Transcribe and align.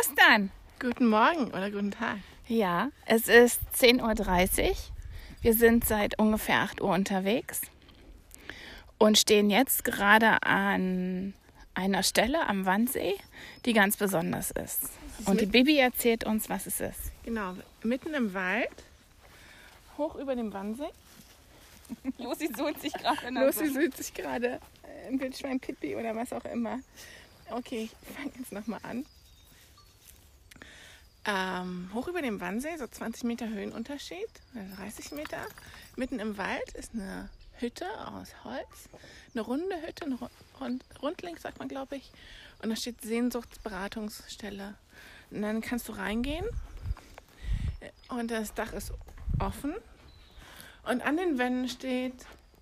Ostern! 0.00 0.50
Guten 0.78 1.08
Morgen 1.08 1.48
oder 1.48 1.70
guten 1.70 1.90
Tag. 1.90 2.16
Ja, 2.48 2.90
es 3.04 3.28
ist 3.28 3.60
10.30 3.76 4.70
Uhr. 4.70 4.76
Wir 5.42 5.52
sind 5.52 5.84
seit 5.84 6.18
ungefähr 6.18 6.60
8 6.60 6.80
Uhr 6.80 6.94
unterwegs 6.94 7.60
und 8.96 9.18
stehen 9.18 9.50
jetzt 9.50 9.84
gerade 9.84 10.42
an 10.42 11.34
einer 11.74 12.02
Stelle 12.02 12.46
am 12.48 12.64
Wannsee, 12.64 13.16
die 13.66 13.74
ganz 13.74 13.98
besonders 13.98 14.52
ist. 14.52 14.88
Und 15.26 15.42
die 15.42 15.46
Bibi 15.46 15.76
erzählt 15.76 16.24
uns, 16.24 16.48
was 16.48 16.66
es 16.66 16.80
ist. 16.80 17.12
Genau, 17.24 17.54
mitten 17.82 18.14
im 18.14 18.32
Wald, 18.32 18.70
hoch 19.98 20.14
über 20.14 20.34
dem 20.34 20.50
Wannsee. 20.54 20.88
Lucy 22.18 22.48
sucht 22.56 22.80
sich 22.80 22.94
gerade 22.94 23.28
Lucy 23.28 23.68
sucht 23.68 23.98
sich 23.98 24.14
gerade 24.14 24.60
ein 25.06 25.20
Wildschwein 25.20 25.60
Pippi 25.60 25.94
oder 25.94 26.16
was 26.16 26.32
auch 26.32 26.44
immer. 26.46 26.80
Okay, 27.50 27.90
ich 28.02 28.16
fange 28.16 28.32
jetzt 28.38 28.52
nochmal 28.52 28.80
an. 28.84 29.04
Ähm, 31.26 31.90
hoch 31.92 32.08
über 32.08 32.22
dem 32.22 32.40
Wannsee, 32.40 32.76
so 32.78 32.86
20 32.86 33.24
Meter 33.24 33.48
Höhenunterschied, 33.48 34.30
30 34.76 35.12
Meter. 35.12 35.38
Mitten 35.96 36.18
im 36.18 36.38
Wald 36.38 36.72
ist 36.72 36.94
eine 36.94 37.28
Hütte 37.58 37.86
aus 38.06 38.32
Holz. 38.42 38.88
Eine 39.34 39.42
runde 39.42 39.76
Hütte, 39.82 40.06
eine 40.06 40.18
Rund, 40.60 40.84
Rundlink, 41.02 41.38
sagt 41.38 41.58
man, 41.58 41.68
glaube 41.68 41.96
ich. 41.96 42.10
Und 42.62 42.70
da 42.70 42.76
steht 42.76 43.02
Sehnsuchtsberatungsstelle. 43.02 44.74
Und 45.30 45.42
dann 45.42 45.60
kannst 45.60 45.88
du 45.88 45.92
reingehen. 45.92 46.46
Und 48.08 48.30
das 48.30 48.54
Dach 48.54 48.72
ist 48.72 48.92
offen. 49.38 49.74
Und 50.84 51.02
an 51.02 51.18
den 51.18 51.38
Wänden 51.38 51.68
steht, 51.68 52.14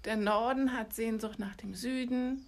der 0.04 0.16
Norden 0.16 0.76
hat 0.76 0.94
Sehnsucht 0.94 1.38
nach 1.38 1.54
dem 1.56 1.74
Süden. 1.74 2.44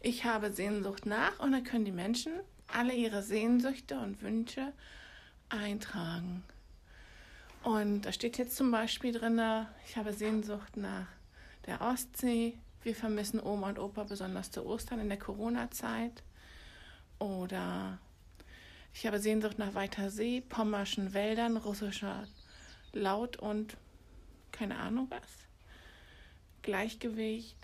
Ich 0.00 0.24
habe 0.24 0.52
Sehnsucht 0.52 1.06
nach. 1.06 1.38
Und 1.38 1.52
dann 1.52 1.62
können 1.62 1.84
die 1.84 1.92
Menschen 1.92 2.32
alle 2.66 2.94
ihre 2.94 3.22
Sehnsüchte 3.22 3.98
und 3.98 4.22
Wünsche 4.22 4.72
eintragen. 5.52 6.42
Und 7.62 8.02
da 8.02 8.12
steht 8.12 8.38
jetzt 8.38 8.56
zum 8.56 8.70
Beispiel 8.70 9.12
drin, 9.12 9.40
ich 9.86 9.96
habe 9.96 10.12
Sehnsucht 10.12 10.76
nach 10.76 11.06
der 11.66 11.80
Ostsee. 11.80 12.58
Wir 12.82 12.96
vermissen 12.96 13.40
Oma 13.40 13.68
und 13.68 13.78
Opa 13.78 14.04
besonders 14.04 14.50
zu 14.50 14.66
Ostern 14.66 14.98
in 14.98 15.08
der 15.08 15.18
Corona-Zeit. 15.18 16.22
Oder 17.20 17.98
ich 18.94 19.06
habe 19.06 19.20
Sehnsucht 19.20 19.58
nach 19.58 19.74
weiter 19.74 20.10
See, 20.10 20.40
pommerschen 20.40 21.14
Wäldern, 21.14 21.56
russischer 21.56 22.26
Laut 22.92 23.36
und 23.36 23.76
keine 24.50 24.78
Ahnung 24.78 25.06
was. 25.10 25.20
Gleichgewicht 26.62 27.56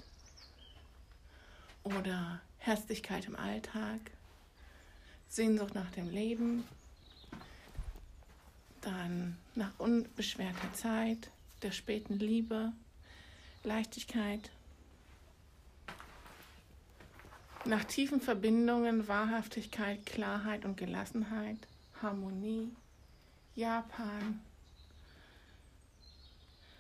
oder 1.83 2.41
Herzlichkeit 2.59 3.27
im 3.27 3.37
Alltag, 3.37 4.01
Sehnsucht 5.29 5.75
nach 5.75 5.91
dem 5.91 6.09
Leben, 6.09 6.65
dann 8.81 9.37
nach 9.55 9.73
unbeschwerter 9.79 10.73
Zeit, 10.73 11.31
der 11.63 11.73
späten 11.73 12.19
Liebe, 12.19 12.73
Leichtigkeit, 13.65 14.51
nach 17.65 17.85
tiefen 17.85 18.21
Verbindungen, 18.21 19.09
Wahrhaftigkeit, 19.09 20.07
Klarheit 20.07 20.65
und 20.65 20.77
Gelassenheit, 20.77 21.59
Harmonie, 22.01 22.71
Japan, 23.55 24.41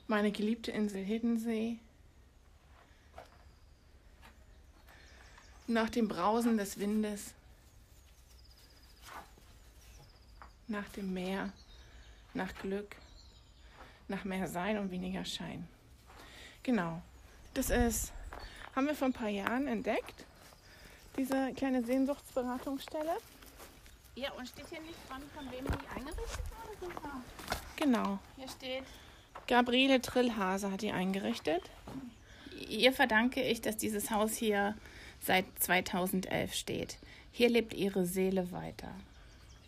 meine 0.07 0.33
geliebte 0.33 0.71
Insel 0.71 1.05
Hiddensee, 1.05 1.79
nach 5.67 5.91
dem 5.91 6.09
Brausen 6.09 6.57
des 6.57 6.79
Windes, 6.79 7.35
nach 10.67 10.89
dem 10.91 11.13
Meer 11.13 11.53
nach 12.39 12.55
Glück, 12.63 12.97
nach 14.07 14.25
mehr 14.25 14.47
Sein 14.47 14.79
und 14.79 14.91
weniger 14.91 15.25
Schein. 15.27 15.69
Genau, 16.63 17.03
das 17.53 17.69
ist, 17.69 18.13
haben 18.75 18.87
wir 18.87 18.95
vor 18.95 19.09
ein 19.09 19.13
paar 19.13 19.29
Jahren 19.29 19.67
entdeckt, 19.67 20.25
diese 21.19 21.53
kleine 21.55 21.83
Sehnsuchtsberatungsstelle. 21.83 23.17
Ja, 24.15 24.33
und 24.33 24.49
steht 24.49 24.67
hier 24.71 24.81
nicht 24.81 24.97
dran, 25.09 25.23
von 25.35 25.45
wem 25.51 25.65
die 25.65 25.97
eingerichtet 25.97 26.45
wurde? 26.81 26.93
Genau. 27.77 28.19
Hier 28.37 28.49
steht. 28.49 28.85
Gabriele 29.47 30.01
Trillhase 30.01 30.71
hat 30.73 30.83
die 30.83 30.93
eingerichtet. 30.93 31.63
Ihr 32.69 32.93
verdanke 32.93 33.43
ich, 33.43 33.61
dass 33.61 33.77
dieses 33.77 34.11
Haus 34.11 34.35
hier 34.35 34.77
seit 35.21 35.47
2011 35.61 36.55
steht. 36.55 36.99
Hier 37.33 37.49
lebt 37.49 37.75
ihre 37.75 38.05
Seele 38.05 38.51
weiter. 38.53 38.91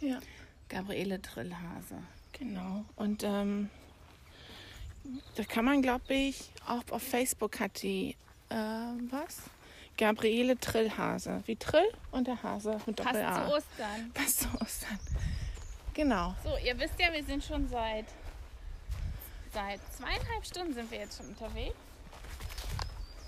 Ja. 0.01 0.19
Gabriele 0.69 1.23
Trillhase. 1.23 2.03
Genau. 2.33 2.85
Und 2.97 3.23
ähm, 3.23 3.71
da 5.37 5.45
kann 5.45 5.65
man, 5.65 5.83
glaube 5.83 6.15
ich, 6.15 6.51
auch 6.67 6.83
auf 6.91 7.03
Facebook 7.03 7.61
hat 7.61 7.83
die 7.83 8.17
äh, 8.49 8.55
was? 9.11 9.43
Gabriele 9.97 10.59
Trillhase. 10.59 11.43
Wie 11.47 11.57
Trill 11.57 11.87
und 12.11 12.27
der 12.27 12.43
Hase 12.43 12.81
mit 12.87 12.99
Doppel 12.99 13.23
A. 13.23 13.41
Passt 13.41 13.49
zu 13.49 13.55
Ostern. 13.55 14.11
Passt 14.15 14.41
zu 14.41 14.49
Ostern. 14.61 14.99
Genau. 15.95 16.35
So, 16.43 16.57
ihr 16.65 16.79
wisst 16.79 16.99
ja, 16.99 17.13
wir 17.13 17.25
sind 17.25 17.45
schon 17.45 17.69
seit 17.69 18.07
seit 19.53 19.81
zweieinhalb 19.93 20.47
Stunden 20.47 20.75
sind 20.75 20.91
wir 20.91 20.99
jetzt 20.99 21.19
schon 21.19 21.27
unterwegs. 21.27 21.75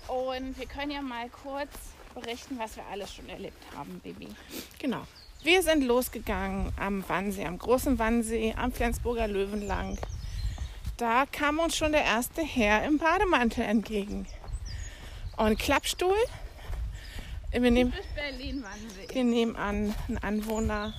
Und 0.07 0.57
wir 0.57 0.65
können 0.65 0.91
ja 0.91 1.01
mal 1.01 1.29
kurz 1.29 1.71
berichten, 2.13 2.57
was 2.59 2.75
wir 2.75 2.85
alles 2.85 3.13
schon 3.13 3.27
erlebt 3.29 3.63
haben, 3.75 3.99
Baby. 4.03 4.29
Genau. 4.79 5.05
Wir 5.43 5.61
sind 5.61 5.83
losgegangen 5.83 6.71
am 6.77 7.03
Wannsee, 7.09 7.45
am 7.45 7.59
großen 7.59 7.99
Wannsee, 7.99 8.53
am 8.55 8.71
Flensburger 8.71 9.27
Löwen 9.27 9.67
lang. 9.67 9.97
Da 10.95 11.25
kam 11.25 11.59
uns 11.59 11.75
schon 11.75 11.91
der 11.91 12.05
erste 12.05 12.41
Herr 12.41 12.85
im 12.85 12.97
Bademantel 12.97 13.65
entgegen. 13.65 14.25
Und 15.35 15.59
Klappstuhl. 15.59 16.15
Wir 17.51 17.71
nehmen, 17.71 17.93
wir 19.11 19.23
nehmen 19.25 19.57
an, 19.57 19.93
einen 20.07 20.17
Anwohner, 20.19 20.93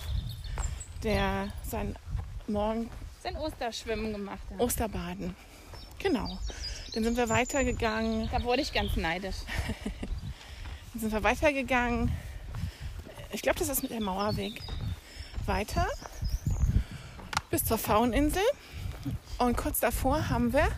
der 1.03 1.49
sein 1.67 1.97
Morgen 2.47 2.91
sein 3.23 3.37
Osterschwimmen 3.37 4.13
gemacht 4.13 4.43
hat. 4.51 4.61
Osterbaden. 4.61 5.35
Genau. 6.01 6.39
Dann 6.93 7.03
sind 7.03 7.17
wir 7.17 7.31
weitergegangen. 7.31 8.29
Da 8.31 8.43
wurde 8.43 8.61
ich 8.61 8.75
ganz 8.75 8.95
neidisch. 8.97 9.37
Dann 10.93 11.01
sind 11.01 11.13
wir 11.13 11.23
weitergegangen 11.23 12.13
ich 13.35 13.43
glaube, 13.43 13.59
das 13.59 13.69
ist 13.69 13.83
mit 13.83 13.91
der 13.91 14.01
Mauerweg 14.01 14.63
weiter 15.45 15.89
bis 17.51 17.65
zur 17.65 17.79
Fauninsel. 17.79 18.43
Und 19.39 19.57
kurz 19.57 19.81
davor 19.81 20.29
haben 20.29 20.53
wir, 20.53 20.69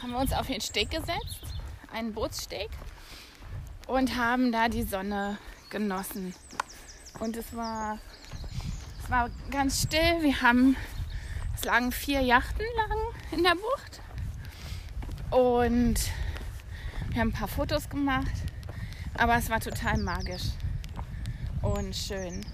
haben 0.00 0.12
wir 0.12 0.18
uns 0.18 0.32
auf 0.32 0.46
den 0.46 0.60
Steg 0.60 0.90
gesetzt, 0.90 1.42
einen 1.92 2.14
Bootssteg, 2.14 2.70
und 3.88 4.16
haben 4.16 4.52
da 4.52 4.68
die 4.68 4.84
Sonne 4.84 5.38
genossen. 5.70 6.34
Und 7.18 7.36
es 7.36 7.54
war, 7.54 7.98
es 9.02 9.10
war 9.10 9.28
ganz 9.50 9.82
still. 9.82 10.22
Wir 10.22 10.40
haben, 10.40 10.76
es 11.56 11.64
lagen 11.64 11.90
vier 11.90 12.20
Yachten 12.20 12.64
lang 12.76 12.98
in 13.32 13.42
der 13.42 13.56
Bucht. 13.56 14.00
Und 15.30 15.96
wir 17.10 17.20
haben 17.20 17.30
ein 17.30 17.32
paar 17.32 17.48
Fotos 17.48 17.88
gemacht. 17.90 18.32
Aber 19.14 19.36
es 19.36 19.50
war 19.50 19.58
total 19.58 19.98
magisch 19.98 20.52
und 21.62 21.94
schön. 21.94 22.44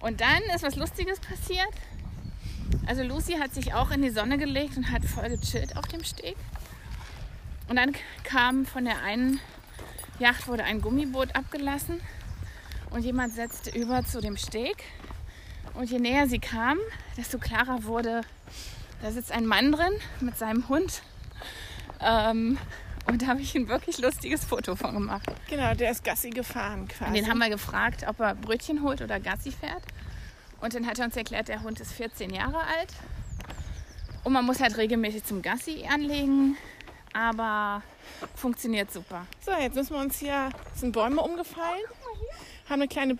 Und 0.00 0.20
dann 0.20 0.42
ist 0.54 0.62
was 0.62 0.76
Lustiges 0.76 1.20
passiert. 1.20 1.68
Also 2.86 3.02
Lucy 3.02 3.34
hat 3.34 3.54
sich 3.54 3.74
auch 3.74 3.90
in 3.90 4.02
die 4.02 4.10
Sonne 4.10 4.38
gelegt 4.38 4.76
und 4.76 4.90
hat 4.90 5.04
voll 5.04 5.28
gechillt 5.28 5.76
auf 5.76 5.86
dem 5.88 6.04
Steg. 6.04 6.36
Und 7.68 7.76
dann 7.76 7.92
kam 8.24 8.64
von 8.64 8.84
der 8.84 9.02
einen 9.02 9.40
Yacht 10.18 10.48
wurde 10.48 10.64
ein 10.64 10.80
Gummiboot 10.80 11.36
abgelassen 11.36 12.00
und 12.90 13.04
jemand 13.04 13.34
setzte 13.34 13.76
über 13.78 14.02
zu 14.04 14.20
dem 14.20 14.38
Steg. 14.38 14.76
Und 15.74 15.90
je 15.90 15.98
näher 15.98 16.26
sie 16.26 16.38
kam, 16.38 16.78
desto 17.18 17.38
klarer 17.38 17.84
wurde, 17.84 18.22
da 19.02 19.10
sitzt 19.10 19.30
ein 19.30 19.46
Mann 19.46 19.72
drin 19.72 19.92
mit 20.20 20.38
seinem 20.38 20.68
Hund. 20.70 21.02
Ähm, 22.00 22.56
und 23.06 23.22
da 23.22 23.26
habe 23.28 23.40
ich 23.40 23.54
ein 23.54 23.68
wirklich 23.68 23.98
lustiges 23.98 24.44
Foto 24.44 24.76
von 24.76 24.94
gemacht. 24.94 25.26
Genau, 25.48 25.74
der 25.74 25.90
ist 25.90 26.04
Gassi 26.04 26.30
gefahren 26.30 26.88
quasi. 26.88 27.10
Und 27.10 27.14
den 27.14 27.28
haben 27.28 27.38
wir 27.38 27.48
gefragt, 27.48 28.04
ob 28.08 28.20
er 28.20 28.34
Brötchen 28.34 28.82
holt 28.82 29.00
oder 29.00 29.20
Gassi 29.20 29.52
fährt. 29.52 29.82
Und 30.60 30.74
dann 30.74 30.86
hat 30.86 30.98
er 30.98 31.04
uns 31.04 31.16
erklärt, 31.16 31.48
der 31.48 31.62
Hund 31.62 31.80
ist 31.80 31.92
14 31.92 32.30
Jahre 32.34 32.58
alt. 32.58 32.92
Und 34.24 34.32
man 34.32 34.44
muss 34.44 34.60
halt 34.60 34.76
regelmäßig 34.76 35.24
zum 35.24 35.42
Gassi 35.42 35.86
anlegen. 35.88 36.56
Aber 37.12 37.82
funktioniert 38.34 38.92
super. 38.92 39.26
So, 39.44 39.52
jetzt 39.52 39.76
müssen 39.76 39.94
wir 39.94 40.00
uns 40.00 40.18
hier. 40.18 40.50
sind 40.74 40.92
Bäume 40.92 41.20
umgefallen. 41.20 41.80
Oh, 42.02 42.68
haben 42.68 42.82
eine 42.82 42.88
kleine. 42.88 43.18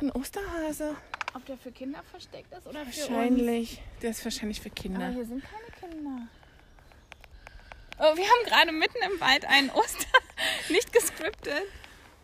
Ein 0.00 0.12
Osterhase. 0.12 0.94
Ob 1.34 1.44
der 1.46 1.56
für 1.56 1.72
Kinder 1.72 2.00
versteckt 2.10 2.52
ist 2.52 2.66
oder 2.66 2.84
für 2.86 3.10
Wahrscheinlich. 3.10 3.82
Der 4.02 4.10
ist 4.10 4.24
wahrscheinlich 4.24 4.60
für 4.60 4.70
Kinder. 4.70 5.06
Aber 5.06 5.14
hier 5.14 5.26
sind 5.26 5.42
keine 5.42 5.92
Kinder. 5.92 6.28
Oh, 8.00 8.16
wir 8.16 8.24
haben 8.24 8.44
gerade 8.46 8.72
mitten 8.72 8.98
im 9.12 9.20
Wald 9.20 9.44
einen 9.46 9.70
Oster, 9.70 10.06
nicht 10.70 10.92
gescriptet, 10.92 11.64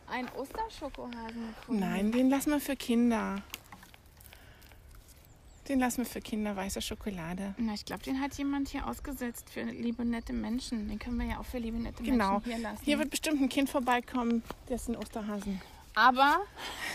einen 0.09 0.29
Osterschokohasen 0.31 1.55
gefunden. 1.57 1.81
Nein, 1.81 2.13
den 2.13 2.31
lassen 2.31 2.51
wir 2.51 2.61
für 2.61 2.77
Kinder. 2.77 3.43
Den 5.69 5.81
lassen 5.81 5.99
wir 5.99 6.07
für 6.07 6.21
Kinder 6.21 6.55
weiße 6.55 6.83
Schokolade. 6.83 7.55
Na, 7.57 7.73
ich 7.73 7.87
glaube, 7.87 8.03
den 8.03 8.21
hat 8.21 8.35
jemand 8.35 8.69
hier 8.69 8.87
ausgesetzt 8.87 9.49
für 9.51 9.63
liebe, 9.63 10.05
nette 10.05 10.35
Menschen. 10.35 10.89
Den 10.89 10.99
können 10.99 11.19
wir 11.19 11.27
ja 11.27 11.39
auch 11.41 11.47
für 11.47 11.59
liebe, 11.59 11.79
nette 11.79 12.03
Genau. 12.03 12.33
Menschen 12.35 12.53
hier 12.53 12.59
lassen. 12.59 12.85
Hier 12.85 12.99
wird 12.99 13.11
bestimmt 13.11 13.41
ein 13.41 13.49
Kind 13.49 13.71
vorbeikommen, 13.71 14.43
der 14.69 14.77
ist 14.77 14.89
ein 14.89 14.97
Osterhasen. 14.97 15.63
Aber 15.95 16.41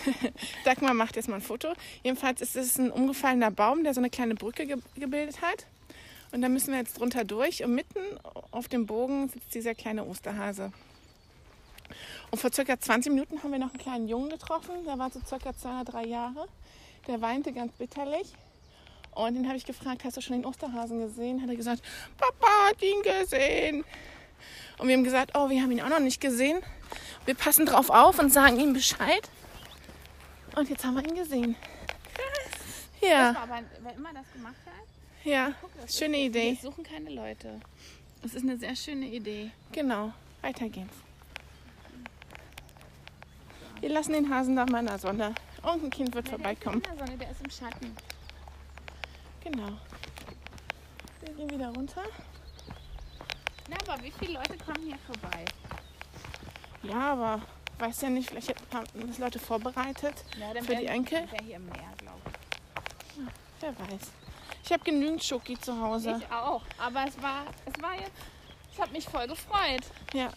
Dagmar 0.66 0.94
macht 0.94 1.16
jetzt 1.16 1.30
mal 1.30 1.36
ein 1.38 1.42
Foto. 1.42 1.74
Jedenfalls 2.04 2.42
ist 2.42 2.56
es 2.56 2.78
ein 2.78 2.92
umgefallener 2.92 3.50
Baum, 3.50 3.84
der 3.84 3.94
so 3.94 4.02
eine 4.02 4.10
kleine 4.10 4.36
Brücke 4.36 4.68
ge 4.68 4.78
gebildet 4.96 5.42
hat. 5.42 5.66
Und 6.32 6.42
da 6.42 6.50
müssen 6.50 6.72
wir 6.72 6.80
jetzt 6.80 7.00
drunter 7.00 7.24
durch. 7.24 7.64
Und 7.64 7.76
mitten 7.76 8.00
auf 8.52 8.68
dem 8.68 8.86
Bogen 8.86 9.30
sitzt 9.30 9.54
dieser 9.54 9.76
kleine 9.76 10.06
Osterhase. 10.06 10.72
Und 12.32 12.40
vor 12.40 12.52
circa 12.54 12.80
20 12.80 13.12
Minuten 13.12 13.42
haben 13.42 13.52
wir 13.52 13.60
noch 13.60 13.70
einen 13.70 13.80
kleinen 13.80 14.08
Jungen 14.08 14.30
getroffen. 14.30 14.86
Der 14.86 15.00
war 15.00 15.10
so 15.10 15.20
circa 15.26 15.56
zwei 15.56 15.82
oder 15.82 15.92
drei 15.92 16.06
Jahre. 16.06 16.48
Der 17.08 17.22
weinte 17.22 17.52
ganz 17.52 17.74
bitterlich. 17.74 18.34
Und 19.12 19.34
den 19.34 19.48
habe 19.48 19.58
ich 19.58 19.66
gefragt, 19.66 20.04
hast 20.04 20.18
du 20.18 20.22
schon 20.22 20.38
den 20.38 20.46
Osterhasen 20.46 21.00
gesehen? 21.00 21.42
Hat 21.42 21.50
er 21.50 21.56
gesagt, 21.56 21.82
Papa 22.18 22.70
hat 22.70 22.82
ihn 22.82 23.02
gesehen. 23.02 23.84
Und 24.78 24.88
wir 24.88 24.96
haben 24.96 25.04
gesagt, 25.04 25.32
oh, 25.34 25.50
wir 25.50 25.62
haben 25.62 25.72
ihn 25.72 25.82
auch 25.82 25.90
noch 25.90 26.00
nicht 26.00 26.22
gesehen. 26.22 26.60
Wir 27.26 27.36
passen 27.36 27.66
drauf 27.66 27.90
auf 27.90 28.20
und 28.20 28.32
sagen 28.32 28.60
ihm 28.60 28.74
Bescheid. 28.74 29.30
Und 30.56 30.70
jetzt 30.70 30.86
haben 30.86 30.96
wir 30.96 31.04
ihn 31.04 31.16
gesehen. 31.16 31.56
das 33.02 33.10
Ja, 33.10 33.34
war 33.34 33.44
aber, 33.44 33.62
wer 33.82 33.94
immer 33.94 34.14
das 34.14 34.32
gemacht 34.32 34.56
hat, 34.66 34.69
ja, 35.24 35.54
guck, 35.62 35.72
schöne 35.90 36.18
ist, 36.18 36.26
Idee. 36.28 36.58
Wir 36.62 36.72
suchen 36.72 36.84
keine 36.84 37.10
Leute. 37.10 37.60
Das 38.22 38.34
ist 38.34 38.44
eine 38.44 38.58
sehr 38.58 38.76
schöne 38.76 39.06
Idee. 39.06 39.52
Genau, 39.72 40.14
weiter 40.42 40.68
geht's. 40.70 40.96
Wir 43.80 43.90
lassen 43.90 44.14
den 44.14 44.30
Hasen 44.30 44.56
nach 44.56 44.68
meiner 44.68 45.00
Sonne. 45.00 45.34
Irgendein 45.64 45.90
Kind 45.90 46.14
wird 46.14 46.28
vorbeikommen. 46.28 46.82
Der 46.82 46.94
ist 46.94 47.00
in 47.00 47.06
der 47.06 47.08
Sonne, 47.08 47.18
der 47.18 47.32
ist 47.32 47.42
im 47.42 47.50
Schatten. 47.50 47.96
Genau. 49.44 49.78
Wir 51.22 51.34
gehen 51.34 51.50
wieder 51.50 51.70
runter. 51.70 52.04
Na, 53.70 53.78
aber 53.88 54.04
wie 54.04 54.12
viele 54.12 54.34
Leute 54.34 54.58
kommen 54.58 54.84
hier 54.86 54.98
vorbei? 55.06 55.46
Ja, 56.84 57.14
aber 57.14 57.42
weiß 57.78 58.02
ja 58.02 58.10
nicht, 58.10 58.30
vielleicht 58.30 58.54
haben 58.74 59.08
das 59.08 59.18
Leute 59.18 59.40
vorbereitet. 59.40 60.26
Ja, 60.38 60.54
dann 60.54 60.64
Für 60.64 60.76
die 60.76 60.88
Enkel? 60.88 61.20
Wäre 61.32 61.44
hier 61.44 61.60
mehr, 61.60 61.94
glaube 61.98 62.22
ich. 62.26 63.24
Wer 63.62 63.80
weiß. 63.80 64.19
Ich 64.70 64.74
habe 64.74 64.84
genügend 64.84 65.24
Schoki 65.24 65.60
zu 65.60 65.82
Hause. 65.82 66.22
Ich 66.24 66.32
auch. 66.32 66.62
Aber 66.78 67.04
es 67.08 67.20
war, 67.24 67.44
es 67.66 67.82
war 67.82 67.96
jetzt, 67.96 68.12
es 68.72 68.80
hat 68.80 68.92
mich 68.92 69.04
voll 69.04 69.26
gefreut. 69.26 69.82
Ja, 70.14 70.30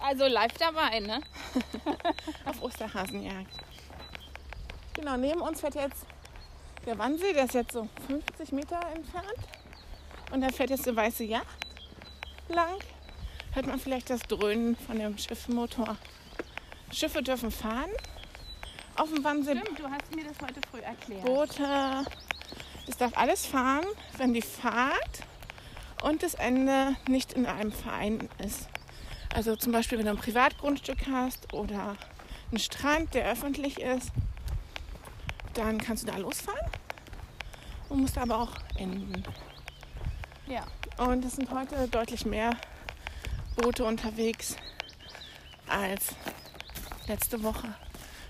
Also 0.00 0.28
live 0.28 0.52
dabei, 0.58 1.00
ne? 1.00 1.20
auf 2.44 2.62
Osterhasenjagd. 2.62 3.50
Genau, 4.92 5.16
neben 5.16 5.40
uns 5.40 5.60
fährt 5.60 5.74
jetzt 5.74 6.06
der 6.86 6.96
Wannsee, 6.96 7.32
der 7.32 7.46
ist 7.46 7.54
jetzt 7.54 7.72
so 7.72 7.88
50 8.06 8.52
Meter 8.52 8.80
entfernt. 8.94 9.40
Und 10.30 10.42
da 10.42 10.50
fährt 10.50 10.70
jetzt 10.70 10.86
eine 10.86 10.96
weiße 10.96 11.24
Yacht 11.24 11.66
lang. 12.48 12.78
Hört 13.54 13.66
man 13.66 13.80
vielleicht 13.80 14.08
das 14.08 14.20
Dröhnen 14.20 14.76
von 14.76 15.00
dem 15.00 15.18
Schiffsmotor. 15.18 15.96
Schiffe 16.92 17.24
dürfen 17.24 17.50
fahren. 17.50 17.90
Auf 18.94 19.12
dem 19.12 19.24
Wannsee 19.24 19.58
Stimmt, 19.58 19.80
du 19.80 19.90
hast 19.90 20.14
mir 20.14 20.22
das 20.22 20.40
heute 20.40 20.60
früh 20.70 20.78
erklärt. 20.78 21.24
Boote. 21.24 22.04
Es 22.86 22.96
darf 22.96 23.16
alles 23.16 23.46
fahren, 23.46 23.86
wenn 24.18 24.34
die 24.34 24.42
Fahrt 24.42 25.22
und 26.02 26.22
das 26.22 26.34
Ende 26.34 26.96
nicht 27.08 27.32
in 27.32 27.46
einem 27.46 27.72
Verein 27.72 28.28
ist. 28.38 28.68
Also 29.34 29.56
zum 29.56 29.72
Beispiel, 29.72 29.98
wenn 29.98 30.04
du 30.04 30.12
ein 30.12 30.18
Privatgrundstück 30.18 31.06
hast 31.10 31.52
oder 31.52 31.96
einen 32.50 32.60
Strand, 32.60 33.14
der 33.14 33.30
öffentlich 33.30 33.80
ist, 33.80 34.10
dann 35.54 35.78
kannst 35.78 36.02
du 36.02 36.06
da 36.06 36.18
losfahren 36.18 36.70
und 37.88 38.00
musst 38.00 38.18
aber 38.18 38.38
auch 38.38 38.52
enden. 38.76 39.24
Ja. 40.46 40.64
Und 40.98 41.24
es 41.24 41.36
sind 41.36 41.50
heute 41.50 41.88
deutlich 41.88 42.24
mehr 42.26 42.56
Boote 43.56 43.84
unterwegs 43.84 44.56
als 45.66 46.14
letzte 47.08 47.42
Woche. 47.42 47.74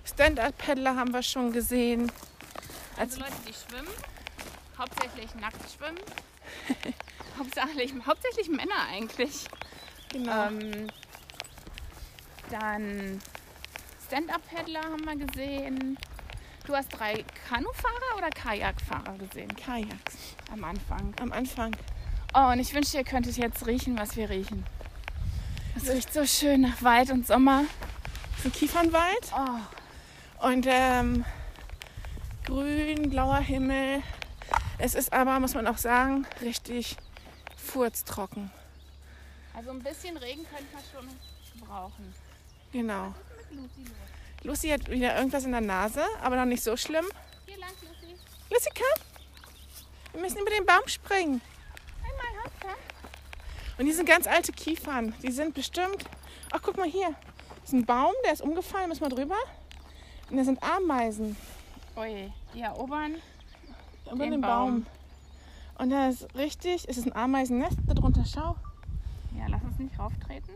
Stand-up-Paddler 0.05 0.97
haben 0.97 1.13
wir 1.13 1.23
schon 1.23 1.53
gesehen. 1.53 2.11
Also 2.97 3.21
Leute, 3.21 3.33
die 3.47 3.53
schwimmen, 3.53 3.89
hauptsächlich 4.79 5.35
nackt 5.37 5.61
schwimmen. 5.71 6.01
hauptsächlich, 7.39 7.93
hauptsächlich 8.07 8.49
Männer 8.49 8.89
eigentlich. 8.91 9.47
Genau. 10.11 10.49
Ähm, 10.49 10.89
dann 12.51 13.21
Stand-Up-Paddler 14.07 14.83
haben 14.83 15.05
wir 15.05 15.27
gesehen. 15.27 15.99
Du 16.67 16.75
hast 16.75 16.89
drei 16.99 17.25
Kanufahrer 17.49 18.17
oder 18.17 18.31
Kajakfahrer 18.31 19.19
gesehen 19.19 19.55
Kajaks 19.55 20.37
am 20.53 20.65
Anfang. 20.65 21.15
am 21.21 21.33
Anfang. 21.33 21.77
Oh, 22.33 22.51
und 22.53 22.59
ich 22.59 22.75
wünschte, 22.75 22.99
ihr 22.99 23.05
könntet 23.05 23.37
jetzt 23.37 23.67
riechen, 23.67 23.99
was 23.99 24.17
wir 24.17 24.31
riechen. 24.31 24.65
Es 25.77 25.89
riecht 25.89 26.13
so 26.13 26.25
schön 26.25 26.63
nach 26.63 26.83
Wald 26.83 27.11
und 27.11 27.27
Sommer. 27.27 27.65
Ein 28.45 28.53
Kiefernwald 28.53 29.33
Oh, 29.37 30.47
und 30.47 30.67
ähm, 30.69 31.25
grün, 32.45 33.11
blauer 33.11 33.41
Himmel. 33.41 34.03
Es 34.85 34.95
ist 34.95 35.15
aber, 35.15 35.41
muss 35.41 35.55
man 35.55 35.67
auch 35.67 35.79
sagen, 35.79 36.27
richtig 36.43 36.99
furztrocken. 37.57 38.51
also 39.57 39.71
ein 39.71 39.83
bisschen 39.83 40.15
Regen 40.19 40.45
könnte 40.45 40.67
man 40.75 40.83
schon 40.93 41.59
gebrauchen. 41.59 42.15
Genau. 42.71 43.15
Lucy 44.43 44.69
hat 44.69 44.91
wieder 44.91 45.17
irgendwas 45.17 45.47
in 45.47 45.53
der 45.53 45.63
Nase, 45.63 46.03
aber 46.21 46.37
noch 46.37 46.45
nicht 46.45 46.63
so 46.63 46.77
schlimm. 46.77 47.07
Hier 47.47 47.57
lang, 47.57 47.71
Lucy. 47.81 48.15
Lucy, 48.51 48.69
komm! 48.75 49.03
Wir 50.13 50.21
müssen 50.21 50.41
über 50.41 50.51
den 50.51 50.67
Baum 50.67 50.87
springen. 50.87 51.41
Einmal 52.03 52.45
hopp, 52.45 52.77
Und 53.79 53.87
die 53.87 53.93
sind 53.93 54.07
ganz 54.07 54.27
alte 54.27 54.53
Kiefern. 54.53 55.15
Die 55.23 55.33
sind 55.33 55.55
bestimmt. 55.55 56.05
Ach, 56.53 56.61
guck 56.63 56.77
mal 56.77 56.91
hier. 56.91 57.15
Das 57.63 57.71
ist 57.71 57.73
ein 57.73 57.87
Baum, 57.87 58.13
der 58.27 58.35
ist 58.35 58.43
umgefallen. 58.43 58.91
Müssen 58.91 59.01
wir 59.01 59.09
drüber? 59.09 59.39
Und 60.29 60.37
da 60.37 60.45
sind 60.45 60.63
Ameisen 60.63 61.39
Ui, 61.97 62.31
die 62.53 62.61
erobern. 62.61 63.23
Über 64.07 64.25
Den 64.25 64.33
den 64.33 64.41
Baum. 64.41 64.85
Baum. 64.85 64.87
Und 65.79 65.91
da 65.91 66.09
ist 66.09 66.33
richtig, 66.37 66.89
es 66.89 66.97
ist 66.97 67.07
ein 67.07 67.17
Ameisennest 67.17 67.79
da 67.87 67.95
drunter. 67.95 68.25
Schau. 68.25 68.57
Ja, 69.37 69.47
lass 69.49 69.63
uns 69.65 69.79
nicht 69.79 69.99
rauftreten. 69.99 70.55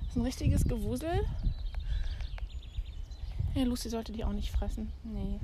Das 0.00 0.10
ist 0.10 0.16
ein 0.16 0.22
richtiges 0.22 0.64
Gewusel. 0.64 1.24
Ja, 3.54 3.64
Lucy 3.64 3.88
sollte 3.88 4.12
die 4.12 4.24
auch 4.24 4.32
nicht 4.32 4.50
fressen. 4.50 4.92
Nee. 5.04 5.38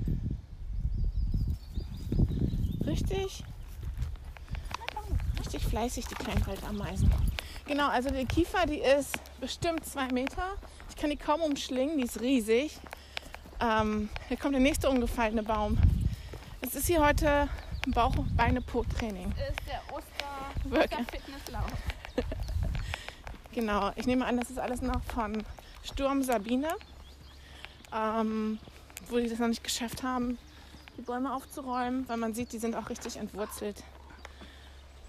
Richtig, 2.85 3.43
richtig 5.39 5.63
fleißig, 5.63 6.05
die 6.05 6.15
kleinen 6.15 6.45
Waldameisen. 6.45 7.09
Genau, 7.65 7.87
also 7.89 8.09
die 8.11 8.25
Kiefer, 8.25 8.65
die 8.67 8.79
ist 8.79 9.17
bestimmt 9.39 9.85
zwei 9.85 10.07
Meter. 10.11 10.43
Ich 10.89 10.95
kann 10.95 11.09
die 11.09 11.17
kaum 11.17 11.41
umschlingen, 11.41 11.97
die 11.97 12.03
ist 12.03 12.21
riesig. 12.21 12.77
Ähm, 13.59 14.09
hier 14.27 14.37
kommt 14.37 14.53
der 14.53 14.61
nächste 14.61 14.89
umgefallene 14.89 15.41
Baum. 15.41 15.77
Es 16.61 16.75
ist 16.75 16.87
hier 16.87 17.05
heute 17.05 17.49
ein 17.85 17.91
Bauch-Beine-Po-Training. 17.91 19.31
Ist 19.31 19.67
der 19.67 19.81
Oster. 19.93 20.83
Osterfitnesslauf. 20.83 21.71
Genau, 23.53 23.93
ich 23.95 24.05
nehme 24.05 24.25
an, 24.25 24.35
das 24.35 24.49
ist 24.49 24.59
alles 24.59 24.81
noch 24.81 25.01
von 25.03 25.41
Sturm 25.81 26.23
Sabine, 26.23 26.67
ähm, 27.93 28.59
wo 29.07 29.15
die 29.15 29.29
das 29.29 29.39
noch 29.39 29.47
nicht 29.47 29.63
geschafft 29.63 30.03
haben, 30.03 30.37
die 30.97 31.01
Bäume 31.01 31.33
aufzuräumen, 31.33 32.05
weil 32.09 32.17
man 32.17 32.33
sieht, 32.33 32.51
die 32.51 32.57
sind 32.57 32.75
auch 32.75 32.89
richtig 32.89 33.15
entwurzelt. 33.15 33.81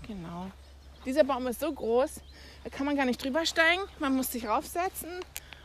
Genau. 0.07 0.47
Dieser 1.05 1.25
Baum 1.25 1.49
ist 1.49 1.59
so 1.59 1.73
groß, 1.73 2.21
da 2.63 2.71
kann 2.71 2.87
man 2.87 2.95
gar 2.95 3.05
nicht 3.07 3.21
drüber 3.25 3.45
steigen. 3.47 3.83
Man 3.99 4.15
muss 4.15 4.31
sich 4.31 4.47
raufsetzen, 4.47 5.11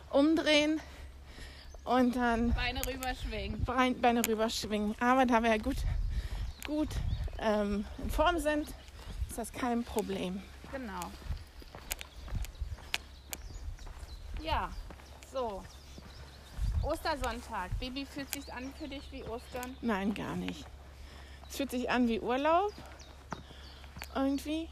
umdrehen 0.10 0.82
und 1.84 2.16
dann 2.16 2.54
Beine 2.54 2.86
rüberschwingen. 2.86 3.64
Bein- 3.64 4.00
Beine 4.02 4.26
rüberschwingen. 4.28 4.96
Aber 5.00 5.26
da 5.26 5.42
wir 5.42 5.50
ja 5.50 5.58
gut, 5.58 5.78
gut 6.66 6.90
ähm, 7.40 7.86
in 7.98 8.10
Form 8.10 8.38
sind, 8.40 8.68
ist 9.30 9.38
das 9.38 9.52
kein 9.52 9.84
Problem. 9.84 10.42
Genau. 10.72 11.00
Ja, 14.42 14.70
so. 15.32 15.64
Ostersonntag. 16.84 17.78
Baby 17.80 18.06
fühlt 18.06 18.34
sich 18.34 18.52
an 18.54 18.74
für 18.80 18.88
dich 18.88 19.04
wie 19.12 19.24
Ostern. 19.24 19.76
Nein, 19.82 20.14
gar 20.14 20.36
nicht. 20.36 20.66
Es 21.50 21.58
fühlt 21.58 21.70
sich 21.72 21.90
an 21.90 22.08
wie 22.08 22.20
Urlaub. 22.20 22.74
Irgendwie. 24.16 24.68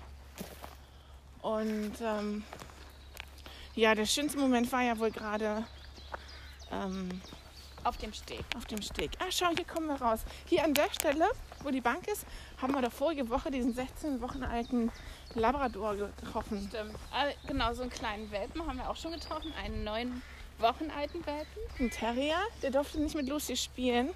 Und 1.41 1.93
ähm, 2.01 2.43
ja, 3.75 3.93
der 3.95 4.05
schönste 4.05 4.39
Moment 4.39 4.71
war 4.71 4.81
ja 4.81 4.97
wohl 4.97 5.11
gerade 5.11 5.63
ähm, 6.71 7.21
Auf 7.83 7.97
dem 7.97 8.13
Steg. 8.13 8.43
auf 8.55 8.65
dem 8.65 8.81
Steg. 8.81 9.11
Ah, 9.19 9.25
schau, 9.29 9.47
hier 9.55 9.65
kommen 9.65 9.87
wir 9.87 10.01
raus. 10.01 10.21
Hier 10.45 10.63
an 10.63 10.73
der 10.73 10.89
Stelle, 10.91 11.25
wo 11.63 11.69
die 11.71 11.81
Bank 11.81 12.07
ist, 12.07 12.25
haben 12.61 12.73
wir 12.73 12.81
doch 12.81 12.91
vorige 12.91 13.29
Woche 13.29 13.51
diesen 13.51 13.73
16 13.73 14.21
Wochen 14.21 14.43
alten 14.43 14.91
Labrador 15.35 15.95
getroffen. 15.95 16.67
Stimmt. 16.69 16.95
Äh, 17.13 17.33
genau, 17.47 17.73
so 17.73 17.81
einen 17.83 17.91
kleinen 17.91 18.29
Welpen 18.31 18.65
haben 18.65 18.77
wir 18.77 18.89
auch 18.89 18.95
schon 18.95 19.11
getroffen. 19.13 19.53
Einen 19.63 19.83
neun 19.83 20.21
Wochen 20.59 20.89
alten 20.97 21.25
Welpen. 21.25 21.61
Ein 21.79 21.89
Terrier, 21.89 22.37
der 22.61 22.71
durfte 22.71 22.99
nicht 22.99 23.15
mit 23.15 23.29
Lucy 23.29 23.55
spielen, 23.55 24.09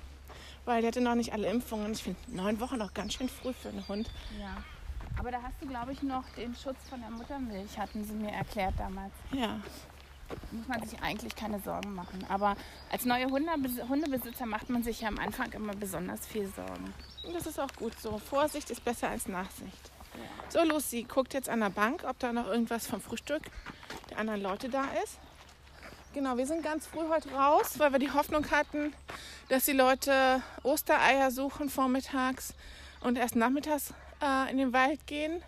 weil 0.65 0.81
der 0.81 0.89
hatte 0.89 1.01
noch 1.01 1.15
nicht 1.15 1.31
alle 1.31 1.49
Impfungen. 1.49 1.93
Ich 1.93 2.03
finde 2.03 2.19
neun 2.27 2.59
Wochen 2.59 2.77
noch 2.77 2.93
ganz 2.93 3.13
schön 3.13 3.29
früh 3.29 3.53
für 3.53 3.69
einen 3.69 3.87
Hund. 3.87 4.09
Ja. 4.39 4.57
Aber 5.19 5.29
da 5.31 5.41
hast 5.41 5.61
du, 5.61 5.67
glaube 5.67 5.93
ich, 5.93 6.01
noch 6.01 6.23
den 6.35 6.53
Schutz 6.55 6.89
von 6.89 6.99
der 6.99 7.09
Muttermilch, 7.11 7.77
hatten 7.77 8.03
sie 8.03 8.13
mir 8.13 8.31
erklärt 8.31 8.73
damals. 8.77 9.13
Ja. 9.31 9.59
Muss 10.51 10.67
man 10.67 10.87
sich 10.87 11.01
eigentlich 11.01 11.35
keine 11.35 11.59
Sorgen 11.59 11.93
machen. 11.93 12.25
Aber 12.29 12.55
als 12.91 13.05
neue 13.05 13.27
Hundebes- 13.27 13.87
Hundebesitzer 13.87 14.45
macht 14.45 14.69
man 14.69 14.83
sich 14.83 15.01
ja 15.01 15.07
am 15.07 15.19
Anfang 15.19 15.51
immer 15.51 15.73
besonders 15.73 16.25
viel 16.25 16.47
Sorgen. 16.55 16.93
Und 17.25 17.35
das 17.35 17.45
ist 17.45 17.59
auch 17.59 17.73
gut 17.75 17.99
so. 17.99 18.17
Vorsicht 18.17 18.69
ist 18.69 18.83
besser 18.83 19.09
als 19.09 19.27
Nachsicht. 19.27 19.91
So, 20.49 20.63
Lucy 20.63 21.03
guckt 21.03 21.33
jetzt 21.33 21.49
an 21.49 21.59
der 21.61 21.69
Bank, 21.69 22.03
ob 22.07 22.19
da 22.19 22.31
noch 22.31 22.47
irgendwas 22.47 22.85
vom 22.85 23.01
Frühstück 23.01 23.41
der 24.09 24.19
anderen 24.19 24.41
Leute 24.41 24.69
da 24.69 24.83
ist. 25.03 25.17
Genau, 26.13 26.37
wir 26.37 26.45
sind 26.45 26.61
ganz 26.61 26.85
früh 26.85 27.07
heute 27.09 27.31
raus, 27.33 27.79
weil 27.79 27.91
wir 27.91 27.97
die 27.99 28.11
Hoffnung 28.11 28.51
hatten, 28.51 28.93
dass 29.49 29.65
die 29.65 29.71
Leute 29.71 30.43
Ostereier 30.61 31.31
suchen 31.31 31.69
vormittags 31.69 32.53
und 33.01 33.17
erst 33.17 33.35
nachmittags 33.35 33.93
äh, 34.21 34.51
in 34.51 34.59
den 34.59 34.73
Wald 34.73 35.05
gehen. 35.07 35.41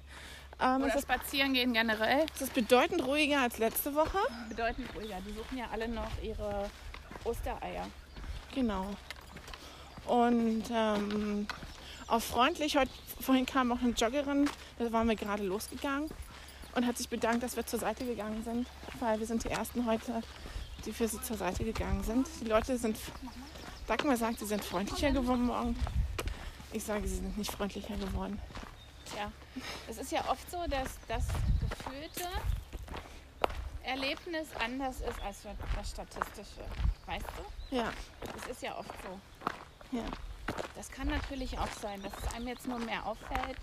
Ähm, 0.60 0.84
Oder 0.84 1.02
spazieren 1.02 1.54
gehen 1.54 1.74
generell. 1.74 2.26
es 2.34 2.42
ist 2.42 2.54
bedeutend 2.54 3.06
ruhiger 3.06 3.42
als 3.42 3.58
letzte 3.58 3.94
Woche. 3.94 4.18
Bedeutend 4.48 4.88
ruhiger. 4.96 5.18
Die 5.28 5.34
suchen 5.34 5.58
ja 5.58 5.66
alle 5.72 5.88
noch 5.88 6.12
ihre 6.24 6.70
Ostereier. 7.26 7.88
Genau. 8.54 8.88
Und 10.06 10.64
ähm, 10.72 11.48
auch 12.08 12.22
freundlich, 12.22 12.78
heute, 12.78 12.92
vorhin 13.20 13.46
kam 13.46 13.72
auch 13.72 13.82
eine 13.82 13.92
Joggerin, 13.92 14.50
da 14.78 14.92
waren 14.92 15.10
wir 15.10 15.16
gerade 15.16 15.44
losgegangen 15.44 16.10
und 16.76 16.86
hat 16.86 16.98
sich 16.98 17.10
bedankt, 17.10 17.44
dass 17.44 17.56
wir 17.56 17.66
zur 17.66 17.80
Seite 17.80 18.06
gegangen 18.06 18.44
sind, 18.44 18.68
weil 19.00 19.20
wir 19.20 19.26
sind 19.26 19.44
die 19.44 19.50
Ersten 19.50 19.86
heute, 19.86 20.22
die 20.86 20.94
für 20.94 21.08
sie 21.08 21.22
zur 21.22 21.38
Seite 21.38 21.64
gegangen 21.64 22.04
sind. 22.04 22.28
Die 22.42 22.46
Leute 22.46 22.78
sind, 22.78 22.98
Dagmar 23.88 24.18
sagt, 24.18 24.40
sie 24.40 24.46
sind 24.46 24.64
freundlicher 24.64 25.12
geworden 25.12 25.46
morgen. 25.46 25.76
Ich 26.72 26.84
sage, 26.84 27.08
sie 27.08 27.16
sind 27.16 27.38
nicht 27.38 27.52
freundlicher 27.52 27.96
geworden. 27.96 28.40
Tja, 29.06 29.32
es 29.88 29.98
ist 29.98 30.12
ja 30.12 30.28
oft 30.30 30.50
so, 30.50 30.66
dass 30.68 30.98
das 31.08 31.26
gefühlte 31.70 32.28
Erlebnis 33.84 34.48
anders 34.60 35.02
ist 35.02 35.22
als 35.22 35.44
das 35.76 35.90
statistische. 35.90 36.62
Weißt 37.06 37.26
du? 37.38 37.76
Ja, 37.76 37.92
Das 38.36 38.48
ist 38.48 38.62
ja 38.64 38.78
oft 38.78 38.92
so. 39.04 39.98
ja. 39.98 40.04
Das 40.76 40.90
kann 40.92 41.08
natürlich 41.08 41.58
auch 41.58 41.72
sein, 41.82 42.02
dass 42.04 42.14
es 42.24 42.34
einem 42.34 42.48
jetzt 42.48 42.68
nur 42.68 42.80
mehr 42.80 43.06
auffällt. 43.06 43.58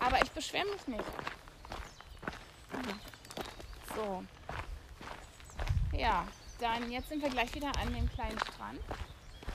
Aber 0.00 0.22
ich 0.22 0.30
beschwere 0.32 0.66
mich 0.66 0.86
nicht. 0.86 1.04
So. 3.94 4.22
Ja, 5.96 6.26
dann 6.60 6.90
jetzt 6.90 7.08
sind 7.08 7.22
wir 7.22 7.30
gleich 7.30 7.54
wieder 7.54 7.72
an 7.78 7.92
dem 7.94 8.08
kleinen 8.10 8.38
Strand. 8.40 8.80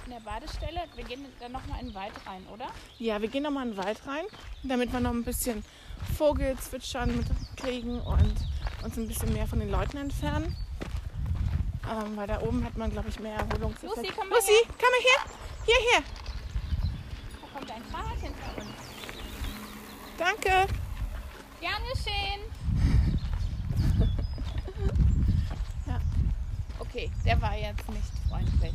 In 0.06 0.12
der 0.12 0.20
Badestelle. 0.20 0.82
Wir 0.96 1.04
gehen 1.06 1.26
dann 1.40 1.52
nochmal 1.54 1.80
in 1.80 1.88
den 1.88 1.96
Wald 1.96 2.14
rein, 2.26 2.46
oder? 2.54 2.68
Ja, 3.00 3.22
wir 3.22 3.30
gehen 3.30 3.44
nochmal 3.44 3.68
in 3.68 3.74
den 3.76 3.84
Wald 3.84 4.06
rein, 4.06 4.26
damit 4.64 4.92
wir 4.92 5.00
noch 5.00 5.12
ein 5.12 5.24
bisschen 5.24 5.64
Vogelzwitschern 6.18 7.16
mitkriegen 7.16 8.02
und 8.02 8.36
uns 8.84 8.98
ein 8.98 9.08
bisschen 9.08 9.32
mehr 9.34 9.48
von 9.48 9.60
den 9.60 9.72
Leuten 9.72 9.98
entfernen. 9.98 10.56
Ähm, 11.90 12.18
weil 12.18 12.28
da 12.28 12.42
oben 12.42 12.64
hat 12.66 12.78
man, 12.78 12.92
glaube 12.92 13.10
ich, 13.10 13.20
mehr 13.20 13.36
Erholungseffekt. 13.36 13.98
Lucy, 13.98 14.12
komm 14.18 14.30
mal 14.30 14.36
Lucy, 14.36 14.52
her. 14.52 14.74
komm 14.80 14.90
mal 14.90 15.02
her. 15.04 15.20
Hierher. 15.66 16.04
Da 17.42 17.60
kommt 17.60 17.72
ein 17.72 17.84
Fahrrad 17.86 18.20
hinter 18.20 18.58
uns. 18.58 18.76
Danke. 20.18 20.74
Gerne 21.60 21.86
schön. 21.96 22.42
Ja. 25.86 26.00
Okay, 26.80 27.12
der 27.26 27.42
war 27.42 27.58
jetzt 27.58 27.90
nicht 27.90 28.12
freundlich. 28.30 28.74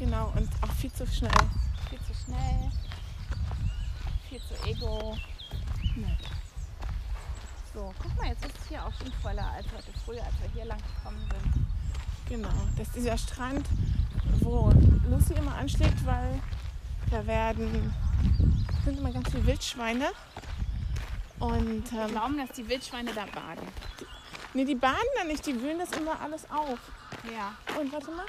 Genau, 0.00 0.32
und 0.34 0.48
auch 0.62 0.72
viel 0.76 0.90
zu 0.90 1.06
schnell. 1.06 1.30
Viel 1.90 1.98
zu 1.98 2.14
schnell. 2.24 2.70
Viel 4.30 4.40
zu 4.40 4.54
ego. 4.66 5.14
Nee. 5.94 6.16
So, 7.74 7.92
guck 8.02 8.16
mal, 8.16 8.28
jetzt 8.28 8.46
ist 8.46 8.58
es 8.62 8.68
hier 8.68 8.82
auch 8.82 8.92
schon 8.94 9.12
voller 9.20 9.46
als 9.46 9.66
heute 9.66 9.92
früh, 10.02 10.18
als 10.18 10.32
wir 10.40 10.50
hier 10.54 10.64
lang 10.64 10.78
gekommen 10.78 11.28
sind. 11.30 11.66
Genau, 12.30 12.48
das 12.78 12.86
ist 12.88 12.96
dieser 12.96 13.18
Strand, 13.18 13.66
wo 14.40 14.72
Lucy 15.10 15.34
immer 15.34 15.54
anschlägt, 15.56 16.06
weil 16.06 16.40
da 17.10 17.26
werden 17.26 17.94
sind 18.86 18.98
immer 19.00 19.12
ganz 19.12 19.28
viele 19.30 19.46
Wildschweine. 19.46 20.06
Und 21.40 21.92
Wir 21.92 22.00
ähm, 22.00 22.10
glauben, 22.10 22.38
dass 22.38 22.52
die 22.56 22.66
Wildschweine 22.66 23.12
da 23.12 23.26
baden. 23.26 23.68
nee, 24.54 24.64
die 24.64 24.74
baden 24.74 24.96
da 25.18 25.24
nicht, 25.24 25.44
die 25.46 25.60
wühlen 25.60 25.78
das 25.78 25.90
immer 25.92 26.18
alles 26.20 26.50
auf. 26.50 26.78
Ja. 27.30 27.54
Und 27.78 27.92
warte 27.92 28.10
mal, 28.12 28.24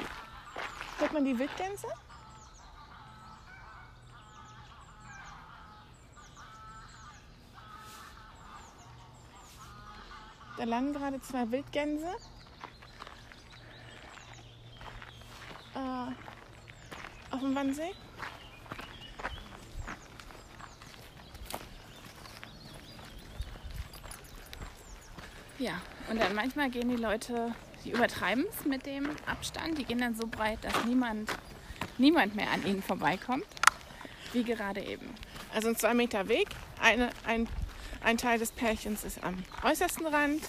hört 1.01 1.13
man 1.13 1.25
die 1.25 1.37
Wildgänse? 1.37 1.87
Da 10.57 10.63
landen 10.63 10.93
gerade 10.93 11.19
zwei 11.21 11.49
Wildgänse. 11.49 12.07
Äh, 15.73 17.33
auf 17.33 17.39
dem 17.39 17.55
Wannsee. 17.55 17.95
Ja, 25.57 25.81
und 26.09 26.19
dann 26.19 26.35
manchmal 26.35 26.69
gehen 26.69 26.89
die 26.89 26.95
Leute, 26.95 27.55
die 27.85 27.91
übertreiben 27.91 28.45
es 28.49 28.65
mit 28.65 28.85
dem 28.85 29.09
Abstand. 29.25 29.77
Die 29.77 29.83
gehen 29.85 29.99
dann 29.99 30.15
so 30.15 30.27
breit, 30.27 30.59
dass 30.63 30.85
niemand, 30.85 31.29
niemand 31.97 32.35
mehr 32.35 32.49
an 32.51 32.65
ihnen 32.65 32.81
vorbeikommt. 32.83 33.45
Wie 34.33 34.43
gerade 34.43 34.81
eben. 34.81 35.13
Also 35.53 35.69
ein 35.69 35.75
zwei 35.75 35.93
Meter 35.93 36.27
Weg. 36.29 36.47
Eine, 36.81 37.09
ein, 37.25 37.47
ein 38.03 38.17
Teil 38.17 38.39
des 38.39 38.51
Pärchens 38.51 39.03
ist 39.03 39.23
am 39.23 39.43
äußersten 39.63 40.07
Rand, 40.07 40.41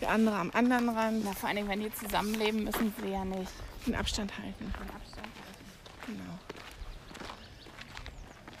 der 0.00 0.10
andere 0.10 0.36
am 0.36 0.50
anderen 0.52 0.88
Rand. 0.90 1.24
Na, 1.24 1.32
vor 1.32 1.48
allen 1.48 1.56
Dingen, 1.56 1.68
wenn 1.68 1.80
die 1.80 1.92
zusammenleben, 1.92 2.64
müssen 2.64 2.94
sie 3.02 3.08
ja 3.10 3.24
nicht 3.24 3.50
Den 3.86 3.94
Abstand 3.96 4.32
halten. 4.38 4.54
den 4.58 4.90
Abstand 4.94 5.26
halten. 5.26 6.06
Genau. 6.06 6.38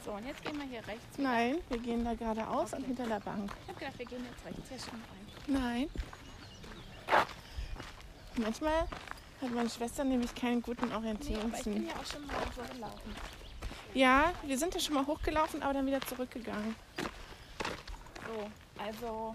So, 0.04 0.12
und 0.12 0.26
jetzt 0.26 0.42
gehen 0.42 0.56
wir 0.56 0.66
hier 0.66 0.86
rechts. 0.86 1.18
Nein, 1.18 1.56
wir 1.68 1.78
gehen 1.78 2.04
da 2.04 2.14
geradeaus 2.14 2.72
und 2.72 2.78
Okay. 2.80 2.86
hinter 2.88 3.06
der 3.06 3.20
Bank. 3.20 3.50
Ich 3.62 3.68
habe 3.68 3.78
gedacht, 3.80 3.98
wir 3.98 4.06
gehen 4.06 4.24
jetzt 4.30 4.44
rechts 4.46 4.68
hier 4.68 4.78
schon 4.78 5.00
rein. 5.00 5.62
Nein. 5.62 5.90
Manchmal 8.38 8.86
hat 9.40 9.50
meine 9.54 9.70
Schwester 9.70 10.04
nämlich 10.04 10.34
keinen 10.34 10.62
guten 10.62 10.88
Nee, 10.88 10.92
aber 10.94 11.04
ich 11.06 11.18
bin 11.18 11.26
Orientierungssinn. 11.28 11.86
ja 11.86 11.94
auch 11.94 12.04
schon 12.04 12.26
mal 12.26 12.36
so 12.54 12.62
gelaufen. 12.74 13.16
Ja, 13.94 14.32
wir 14.44 14.58
sind 14.58 14.74
ja 14.74 14.80
schon 14.80 14.94
mal 14.94 15.06
hochgelaufen, 15.06 15.62
aber 15.62 15.74
dann 15.74 15.86
wieder 15.86 16.00
zurückgegangen. 16.02 16.76
So, 18.26 18.50
also 18.82 19.34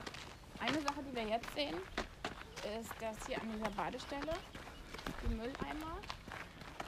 eine 0.60 0.82
Sache, 0.82 1.02
die 1.10 1.16
wir 1.16 1.24
jetzt 1.24 1.54
sehen, 1.56 1.76
ist, 2.80 2.92
dass 3.00 3.26
hier 3.26 3.42
an 3.42 3.52
dieser 3.52 3.72
Badestelle 3.72 4.34
die 5.24 5.34
Mülleimer 5.34 5.98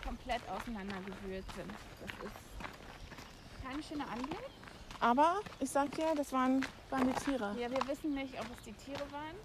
komplett 0.06 0.42
auseinandergewühlt 0.50 1.46
sind. 1.56 1.72
Das 2.02 2.12
ist 2.28 3.64
kein 3.64 3.82
schöner 3.82 4.10
Anblick. 4.12 4.38
Aber 5.00 5.42
ich 5.60 5.70
sag 5.70 5.92
dir, 5.92 6.14
das 6.16 6.32
waren, 6.32 6.66
waren 6.90 7.08
die 7.08 7.24
Tiere. 7.24 7.56
Ja, 7.60 7.72
wir 7.72 7.88
wissen 7.88 8.14
nicht, 8.14 8.40
ob 8.40 8.46
es 8.56 8.64
die 8.66 8.74
Tiere 8.74 9.02
waren 9.12 9.36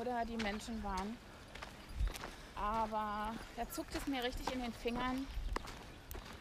oder 0.00 0.24
die 0.24 0.36
Menschen 0.36 0.82
waren. 0.82 1.16
Aber 2.56 3.34
da 3.56 3.68
zuckt 3.70 3.94
es 3.94 4.06
mir 4.06 4.22
richtig 4.22 4.52
in 4.52 4.62
den 4.62 4.72
Fingern. 4.72 5.26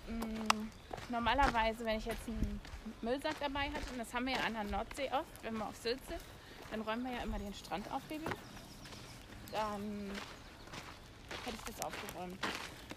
Mm, 0.08 0.68
Normalerweise, 1.10 1.86
wenn 1.86 1.98
ich 1.98 2.06
jetzt 2.06 2.28
einen 2.28 2.60
Müllsack 3.02 3.36
dabei 3.40 3.66
hatte, 3.66 3.90
und 3.92 4.00
das 4.00 4.14
haben 4.14 4.26
wir 4.26 4.34
ja 4.34 4.40
an 4.42 4.54
der 4.54 4.64
Nordsee 4.64 5.10
oft, 5.12 5.44
wenn 5.44 5.56
wir 5.56 5.68
auf 5.68 5.76
Sylt 5.76 6.00
sind, 6.08 6.22
dann 6.72 6.82
räumen 6.82 7.04
wir 7.06 7.12
ja 7.12 7.24
immer 7.24 7.38
den 7.38 7.54
Strand 7.54 7.90
auf, 7.92 8.02
Baby. 8.04 8.26
Dann 9.52 10.12
hätte 11.46 11.58
ich 11.58 11.76
das 11.76 11.86
aufgeräumt. 11.86 12.38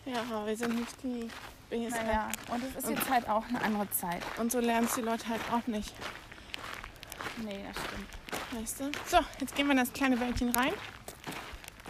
Ja, 0.06 0.20
aber 0.22 0.46
wir 0.46 0.56
sind 0.56 0.76
nicht 0.76 1.02
die 1.02 1.28
BSR. 1.68 2.04
Naja, 2.04 2.30
und 2.50 2.64
es 2.64 2.76
ist 2.76 2.88
jetzt 2.88 3.10
halt 3.10 3.28
auch 3.28 3.44
eine 3.48 3.60
andere 3.60 3.90
Zeit. 3.90 4.22
Und 4.38 4.52
so 4.52 4.60
lernst 4.60 4.96
die 4.96 5.02
Leute 5.02 5.28
halt 5.28 5.42
auch 5.52 5.66
nicht. 5.66 5.92
Nee, 7.38 7.64
das 7.66 7.84
stimmt. 7.84 8.60
Weißt 8.62 8.80
du? 8.80 8.90
So, 9.06 9.18
jetzt 9.40 9.54
gehen 9.54 9.66
wir 9.66 9.72
in 9.72 9.78
das 9.78 9.92
kleine 9.92 10.18
Wäldchen 10.18 10.50
rein. 10.50 10.72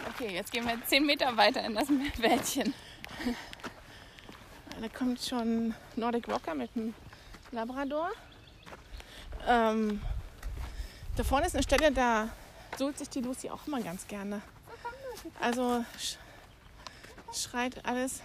Okay, 0.09 0.33
jetzt 0.33 0.51
gehen 0.51 0.65
wir 0.65 0.77
10 0.85 1.05
Meter 1.05 1.35
weiter 1.37 1.63
in 1.63 1.75
das 1.75 1.87
Wäldchen. 2.17 2.73
Da 4.79 4.89
kommt 4.89 5.21
schon 5.21 5.73
Nordic 5.95 6.27
Walker 6.27 6.53
mit 6.53 6.69
einem 6.75 6.93
Labrador. 7.51 8.11
Ähm, 9.47 10.01
da 11.15 11.23
vorne 11.23 11.47
ist 11.47 11.55
eine 11.55 11.63
Stelle, 11.63 11.91
da 11.91 12.29
sucht 12.77 12.99
sich 12.99 13.09
die 13.09 13.21
Lucy 13.21 13.49
auch 13.49 13.65
immer 13.65 13.81
ganz 13.81 14.07
gerne. 14.07 14.41
Also 15.39 15.83
sch 15.97 16.17
schreit 17.33 17.83
alles. 17.85 18.21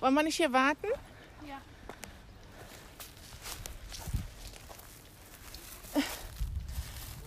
Wollen 0.00 0.14
wir 0.14 0.22
nicht 0.22 0.36
hier 0.36 0.52
warten? 0.52 0.88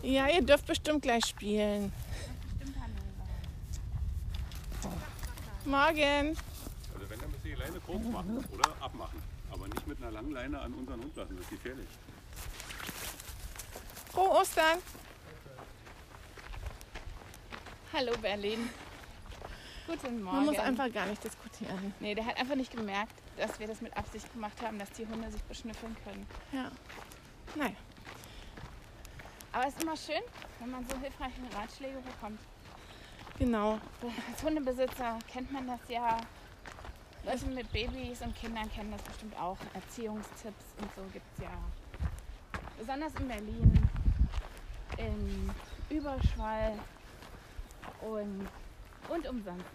Ja. 0.10 0.28
Ihr 0.28 0.42
dürft 0.42 0.66
bestimmt 0.66 1.04
gleich 1.04 1.26
spielen. 1.26 1.92
Morgen. 5.66 6.36
Also 6.94 7.10
wenn, 7.10 7.20
dann 7.20 7.32
müsst 7.32 7.46
ihr 7.46 7.56
gleich 7.56 7.68
Leine 7.68 7.80
kurz 7.82 8.04
machen 8.06 8.44
oder 8.52 8.70
abmachen. 8.82 9.22
Aber 9.52 9.68
nicht 9.68 9.88
mit 9.88 10.02
einer 10.02 10.12
langen 10.12 10.32
Leine 10.32 10.60
an 10.60 10.74
unseren 10.74 11.02
Hund 11.02 11.16
lassen, 11.16 11.36
das 11.36 11.44
ist 11.44 11.50
gefährlich. 11.52 11.88
Frohe 14.12 14.30
Ostern! 14.30 14.80
Hallo 17.94 18.14
Berlin. 18.22 18.70
Guten 19.86 20.24
Morgen. 20.24 20.38
Man 20.38 20.46
muss 20.46 20.60
einfach 20.60 20.92
gar 20.92 21.06
nicht 21.06 21.24
diskutieren. 21.24 21.94
Nee, 22.00 22.16
der 22.16 22.26
hat 22.26 22.38
einfach 22.38 22.56
nicht 22.56 22.72
gemerkt, 22.72 23.14
dass 23.38 23.60
wir 23.60 23.68
das 23.68 23.82
mit 23.82 23.96
Absicht 23.96 24.32
gemacht 24.34 24.60
haben, 24.64 24.80
dass 24.80 24.92
die 24.92 25.06
Hunde 25.06 25.32
sich 25.32 25.42
beschnüffeln 25.44 25.96
können. 26.04 26.26
Ja. 26.52 26.72
Nein. 27.56 27.76
Aber 29.52 29.68
es 29.68 29.74
ist 29.74 29.84
immer 29.84 29.98
schön, 29.98 30.22
wenn 30.60 30.72
man 30.72 30.88
so 30.88 30.98
hilfreiche 30.98 31.42
Ratschläge 31.56 31.98
bekommt. 32.00 32.40
Genau. 33.40 33.80
Als 34.32 34.44
Hundebesitzer 34.44 35.18
kennt 35.32 35.52
man 35.52 35.68
das 35.68 35.80
ja. 35.88 36.18
Leute 37.26 37.46
mit 37.48 37.72
Babys 37.72 38.22
und 38.22 38.36
Kindern 38.36 38.72
kennen 38.72 38.92
das 38.92 39.02
bestimmt 39.02 39.38
auch. 39.40 39.58
Erziehungstipps 39.74 40.66
und 40.80 40.90
so 40.96 41.02
gibt 41.12 41.26
es 41.38 41.44
ja. 41.44 41.52
Besonders 42.78 43.14
in 43.16 43.28
Berlin, 43.28 43.90
in 44.98 45.50
Überschwall 45.90 46.78
und, 48.02 48.48
und 49.10 49.28
umsonst. 49.28 49.66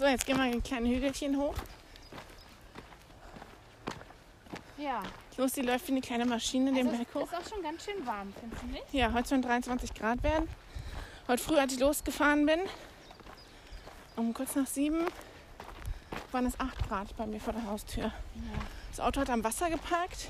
So, 0.00 0.06
jetzt 0.06 0.24
gehen 0.24 0.38
wir 0.38 0.44
ein 0.44 0.62
kleines 0.62 0.88
Hügelchen 0.92 1.36
hoch. 1.36 1.54
Ja, 4.78 5.02
Lucy 5.36 5.62
läuft 5.62 5.88
wie 5.88 5.92
eine 5.92 6.00
kleine 6.00 6.26
Maschine 6.26 6.72
den 6.72 6.86
also 6.86 6.98
Berg 6.98 7.08
es 7.08 7.14
hoch. 7.14 7.32
ist 7.32 7.34
auch 7.34 7.54
schon 7.54 7.62
ganz 7.62 7.84
schön 7.84 8.06
warm, 8.06 8.32
findest 8.38 8.62
du 8.62 8.66
nicht? 8.66 8.84
Ja, 8.92 9.12
heute 9.12 9.28
sollen 9.28 9.42
23 9.42 9.94
Grad 9.94 10.22
werden. 10.22 10.48
Heute 11.28 11.42
früh, 11.42 11.56
als 11.56 11.72
ich 11.72 11.80
losgefahren 11.80 12.44
bin, 12.46 12.60
um 14.16 14.34
kurz 14.34 14.54
nach 14.56 14.66
sieben, 14.66 15.06
waren 16.32 16.46
es 16.46 16.58
8 16.58 16.88
Grad 16.88 17.16
bei 17.16 17.26
mir 17.26 17.40
vor 17.40 17.52
der 17.52 17.64
Haustür. 17.66 18.04
Ja. 18.04 18.12
Das 18.90 19.00
Auto 19.00 19.20
hat 19.20 19.30
am 19.30 19.44
Wasser 19.44 19.70
geparkt. 19.70 20.28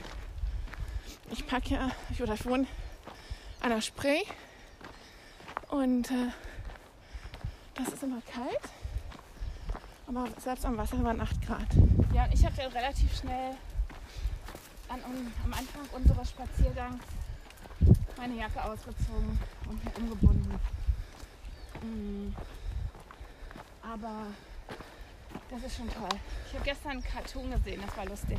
Ich 1.30 1.46
parke 1.46 1.74
ja, 1.74 1.90
ich, 2.10 2.22
oder 2.22 2.34
ich 2.34 2.44
wohne 2.44 2.66
an 3.60 3.70
der 3.70 3.80
Spree. 3.80 4.22
Und 5.70 6.10
äh, 6.10 6.28
das 7.74 7.88
ist 7.88 8.02
immer 8.02 8.20
kalt. 8.32 8.60
Aber 10.06 10.26
selbst 10.38 10.64
am 10.64 10.76
Wasser 10.76 11.02
waren 11.02 11.20
8 11.20 11.46
Grad. 11.46 11.66
Ja, 12.12 12.24
und 12.24 12.34
ich 12.34 12.44
habe 12.44 12.56
dann 12.56 12.72
relativ 12.72 13.16
schnell 13.16 13.54
an, 14.90 15.32
am 15.44 15.52
Anfang 15.52 15.82
unseres 15.92 16.30
Spaziergangs 16.30 17.02
meine 18.16 18.34
Jacke 18.34 18.62
ausgezogen 18.62 19.38
und 19.68 19.84
mir 19.84 19.96
umgebunden. 19.96 20.60
Mm. 21.82 22.34
Aber 23.82 24.26
das 25.48 25.62
ist 25.62 25.76
schon 25.76 25.88
toll. 25.88 26.18
Ich 26.46 26.54
habe 26.54 26.64
gestern 26.64 26.92
einen 26.92 27.04
Cartoon 27.04 27.50
gesehen, 27.50 27.82
das 27.86 27.96
war 27.96 28.06
lustig. 28.06 28.38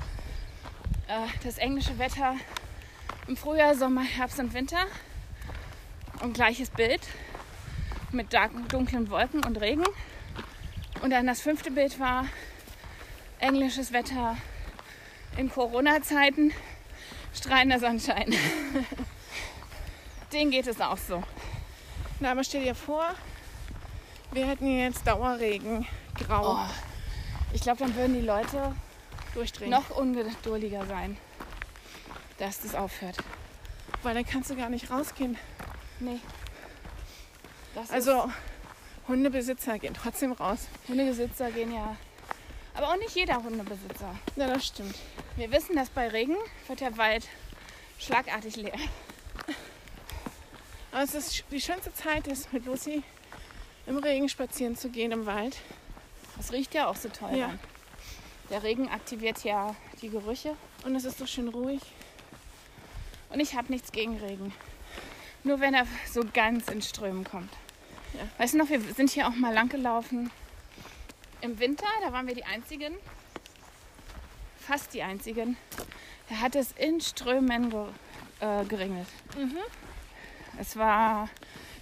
Äh, 1.07 1.27
das 1.43 1.57
englische 1.57 1.97
Wetter 1.97 2.35
im 3.27 3.37
Frühjahr, 3.37 3.75
Sommer, 3.75 4.03
Herbst 4.03 4.39
und 4.39 4.53
Winter. 4.53 4.85
Und 6.21 6.33
gleiches 6.33 6.69
Bild 6.69 7.01
mit 8.11 8.27
dunklen 8.33 9.09
Wolken 9.09 9.43
und 9.43 9.59
Regen. 9.59 9.85
Und 11.01 11.09
dann 11.09 11.25
das 11.25 11.41
fünfte 11.41 11.71
Bild 11.71 11.99
war 11.99 12.25
englisches 13.39 13.91
Wetter 13.91 14.37
in 15.37 15.49
Corona-Zeiten, 15.49 16.51
strahlender 17.33 17.79
Sonnenschein. 17.79 18.33
Den 20.33 20.51
geht 20.51 20.67
es 20.67 20.79
auch 20.79 20.97
so. 20.97 21.23
Na, 22.19 22.31
aber 22.31 22.43
stell 22.43 22.63
dir 22.63 22.75
vor, 22.75 23.05
wir 24.31 24.47
hätten 24.47 24.67
jetzt 24.77 25.05
Dauerregen, 25.07 25.87
grau, 26.15 26.57
Oh, 26.57 26.65
ich 27.53 27.61
glaube, 27.61 27.79
dann 27.79 27.95
würden 27.95 28.13
die 28.13 28.25
Leute 28.25 28.75
durchdrehen. 29.33 29.69
noch 29.71 29.89
ungeduldiger 29.89 30.85
sein, 30.85 31.17
dass 32.37 32.61
das 32.61 32.75
aufhört. 32.75 33.17
Weil 34.03 34.15
dann 34.15 34.25
kannst 34.25 34.49
du 34.49 34.55
gar 34.55 34.69
nicht 34.69 34.89
rausgehen. 34.89 35.37
Nee. 35.99 36.19
Das 37.75 37.91
Also 37.91 38.29
Hundebesitzer 39.07 39.79
gehen 39.79 39.93
trotzdem 39.93 40.31
raus. 40.31 40.67
Hundebesitzer 40.87 41.51
gehen 41.51 41.73
ja. 41.73 41.95
Aber 42.73 42.89
auch 42.89 42.97
nicht 42.97 43.15
jeder 43.15 43.43
Hundebesitzer. 43.43 44.15
Ja, 44.35 44.47
das 44.47 44.65
stimmt. 44.67 44.95
Wir 45.35 45.51
wissen, 45.51 45.75
dass 45.75 45.89
bei 45.89 46.07
Regen 46.07 46.37
wird 46.67 46.79
der 46.79 46.97
Wald 46.97 47.27
schlagartig 47.99 48.55
leer. 48.55 48.77
Aber 50.91 51.03
es 51.03 51.13
ist 51.13 51.43
die 51.51 51.61
schönste 51.61 51.93
Zeit, 51.93 52.27
ist 52.27 52.51
mit 52.51 52.65
Lucy 52.65 53.03
im 53.87 53.97
Regen 53.97 54.29
spazieren 54.29 54.75
zu 54.75 54.89
gehen 54.89 55.11
im 55.11 55.25
Wald. 55.25 55.57
Das 56.37 56.51
riecht 56.51 56.73
ja 56.73 56.87
auch 56.87 56.95
so 56.95 57.09
toll. 57.09 57.35
Ja. 57.37 57.53
Der 58.49 58.63
Regen 58.63 58.89
aktiviert 58.89 59.43
ja 59.43 59.75
die 60.01 60.09
Gerüche. 60.09 60.55
Und 60.83 60.95
es 60.95 61.05
ist 61.05 61.17
so 61.17 61.25
schön 61.25 61.47
ruhig. 61.47 61.81
Und 63.29 63.39
ich 63.39 63.55
habe 63.55 63.71
nichts 63.71 63.91
gegen 63.91 64.17
Regen. 64.17 64.53
Nur 65.43 65.59
wenn 65.59 65.73
er 65.73 65.87
so 66.11 66.21
ganz 66.33 66.67
in 66.67 66.81
Strömen 66.81 67.23
kommt. 67.23 67.51
Ja. 68.13 68.27
Weißt 68.37 68.53
du 68.53 68.57
noch, 68.57 68.69
wir 68.69 68.81
sind 68.81 69.09
hier 69.09 69.27
auch 69.27 69.35
mal 69.35 69.53
lang 69.53 69.69
gelaufen. 69.69 70.31
Im 71.41 71.59
Winter, 71.59 71.87
da 72.01 72.13
waren 72.13 72.27
wir 72.27 72.35
die 72.35 72.45
Einzigen, 72.45 72.93
fast 74.59 74.93
die 74.93 75.01
Einzigen, 75.01 75.57
da 76.29 76.35
hat 76.35 76.55
es 76.55 76.71
in 76.73 77.01
Strömen 77.01 77.69
ge 77.69 77.85
äh, 78.39 78.63
geregnet. 78.65 79.07
Mhm. 79.37 79.57
Es 80.59 80.75
war, 80.77 81.29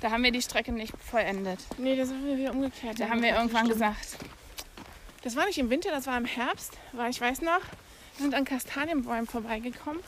da 0.01 0.11
haben 0.11 0.23
wir 0.23 0.31
die 0.31 0.41
Strecke 0.41 0.71
nicht 0.71 0.93
vollendet. 0.97 1.59
Nee, 1.77 1.95
da 1.97 2.05
sind 2.05 2.25
wir 2.25 2.37
wieder 2.37 2.51
umgekehrt. 2.51 2.99
Da 2.99 3.09
haben 3.09 3.21
wir 3.21 3.35
irgendwann 3.35 3.67
gesagt, 3.67 4.17
Das 5.23 5.35
war 5.35 5.45
nicht 5.45 5.57
im 5.57 5.69
Winter, 5.69 5.91
das 5.91 6.07
war 6.07 6.17
im 6.17 6.25
Herbst. 6.25 6.77
Weil 6.93 7.09
ich 7.09 7.19
weiß 7.19 7.41
noch, 7.41 7.59
wir 7.59 8.23
sind 8.23 8.33
an 8.35 8.45
Kastanienbäumen 8.45 9.27
vorbeigekommen. 9.27 10.01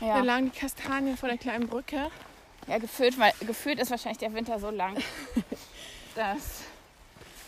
Da 0.00 0.06
ja, 0.06 0.20
lagen 0.20 0.50
die 0.52 0.58
Kastanien 0.58 1.16
vor 1.16 1.28
der 1.28 1.38
kleinen 1.38 1.68
Brücke. 1.68 2.10
ja 2.66 2.78
gefühlt, 2.78 3.18
weil, 3.18 3.32
gefühlt 3.40 3.78
ist 3.78 3.90
wahrscheinlich 3.90 4.18
der 4.18 4.34
Winter 4.34 4.58
so 4.58 4.70
lang, 4.70 4.96
dass 6.14 6.64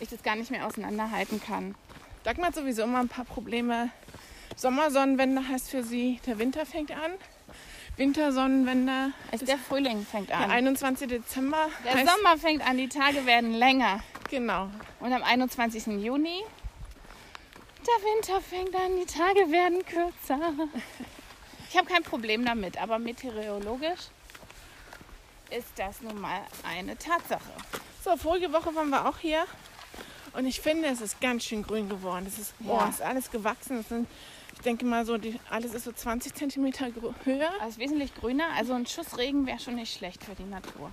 ich 0.02 0.08
das 0.08 0.22
gar 0.22 0.36
nicht 0.36 0.50
mehr 0.50 0.66
auseinanderhalten 0.66 1.40
kann. 1.40 1.74
Dagmar 2.24 2.48
hat 2.48 2.54
sowieso 2.54 2.82
immer 2.82 3.00
ein 3.00 3.08
paar 3.08 3.24
Probleme. 3.24 3.90
Sommersonnenwende 4.56 5.48
heißt 5.48 5.70
für 5.70 5.82
sie, 5.82 6.20
der 6.26 6.38
Winter 6.38 6.66
fängt 6.66 6.90
an. 6.90 7.12
Wintersonnenwende, 7.96 9.12
Es, 9.30 9.42
der 9.42 9.58
Frühling 9.58 10.04
fängt 10.04 10.30
der 10.30 10.38
an. 10.38 10.50
21. 10.50 11.08
Dezember. 11.08 11.68
Der 11.84 12.06
Sommer 12.06 12.38
fängt 12.38 12.66
an, 12.66 12.78
die 12.78 12.88
Tage 12.88 13.26
werden 13.26 13.52
länger. 13.52 14.00
Genau. 14.30 14.68
Und 15.00 15.12
am 15.12 15.22
21. 15.22 15.86
Juni, 15.86 16.42
der 17.86 18.04
Winter 18.04 18.40
fängt 18.40 18.74
an, 18.74 18.96
die 18.98 19.06
Tage 19.06 19.50
werden 19.52 19.84
kürzer. 19.84 20.40
Ich 21.68 21.76
habe 21.76 21.86
kein 21.86 22.02
Problem 22.02 22.44
damit, 22.44 22.80
aber 22.80 22.98
meteorologisch 22.98 24.00
ist 25.50 25.68
das 25.76 26.00
nun 26.00 26.20
mal 26.20 26.40
eine 26.64 26.96
Tatsache. 26.96 27.52
So, 28.02 28.16
vorige 28.16 28.52
Woche 28.52 28.74
waren 28.74 28.88
wir 28.88 29.06
auch 29.06 29.18
hier. 29.18 29.44
Und 30.34 30.46
ich 30.46 30.60
finde, 30.60 30.88
es 30.88 31.00
ist 31.00 31.20
ganz 31.20 31.44
schön 31.44 31.62
grün 31.62 31.88
geworden. 31.88 32.24
Es 32.26 32.38
ist, 32.38 32.54
boah, 32.58 32.80
Ja. 32.82 32.88
ist 32.88 33.02
alles 33.02 33.30
gewachsen. 33.30 33.78
Es 33.80 33.88
sind, 33.88 34.08
ich 34.54 34.60
denke 34.60 34.84
mal, 34.84 35.04
so 35.04 35.18
die, 35.18 35.38
alles 35.50 35.74
ist 35.74 35.84
so 35.84 35.92
20 35.92 36.34
Zentimeter 36.34 36.90
gro- 36.90 37.14
höher. 37.24 37.50
Also 37.60 37.78
wesentlich 37.78 38.14
grüner, 38.14 38.46
also 38.56 38.72
ein 38.72 38.86
Schuss 38.86 39.18
Regen 39.18 39.46
wäre 39.46 39.58
schon 39.58 39.74
nicht 39.74 39.94
schlecht 39.96 40.24
für 40.24 40.34
die 40.34 40.44
Natur. 40.44 40.90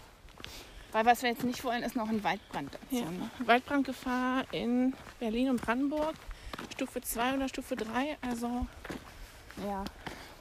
Weil 0.91 1.05
was 1.05 1.21
wir 1.21 1.29
jetzt 1.29 1.43
nicht 1.43 1.63
wollen, 1.63 1.83
ist 1.83 1.95
noch 1.95 2.09
ein 2.09 2.23
Waldbrand 2.23 2.73
dazu. 2.73 3.03
Ja. 3.03 3.09
Ne? 3.11 3.29
Waldbrandgefahr 3.45 4.43
in 4.51 4.93
Berlin 5.19 5.49
und 5.51 5.61
Brandenburg. 5.61 6.15
Stufe 6.73 6.99
2 7.01 7.35
oder 7.35 7.47
Stufe 7.47 7.75
3. 7.75 8.17
Also, 8.21 8.65
Ja. 9.65 9.85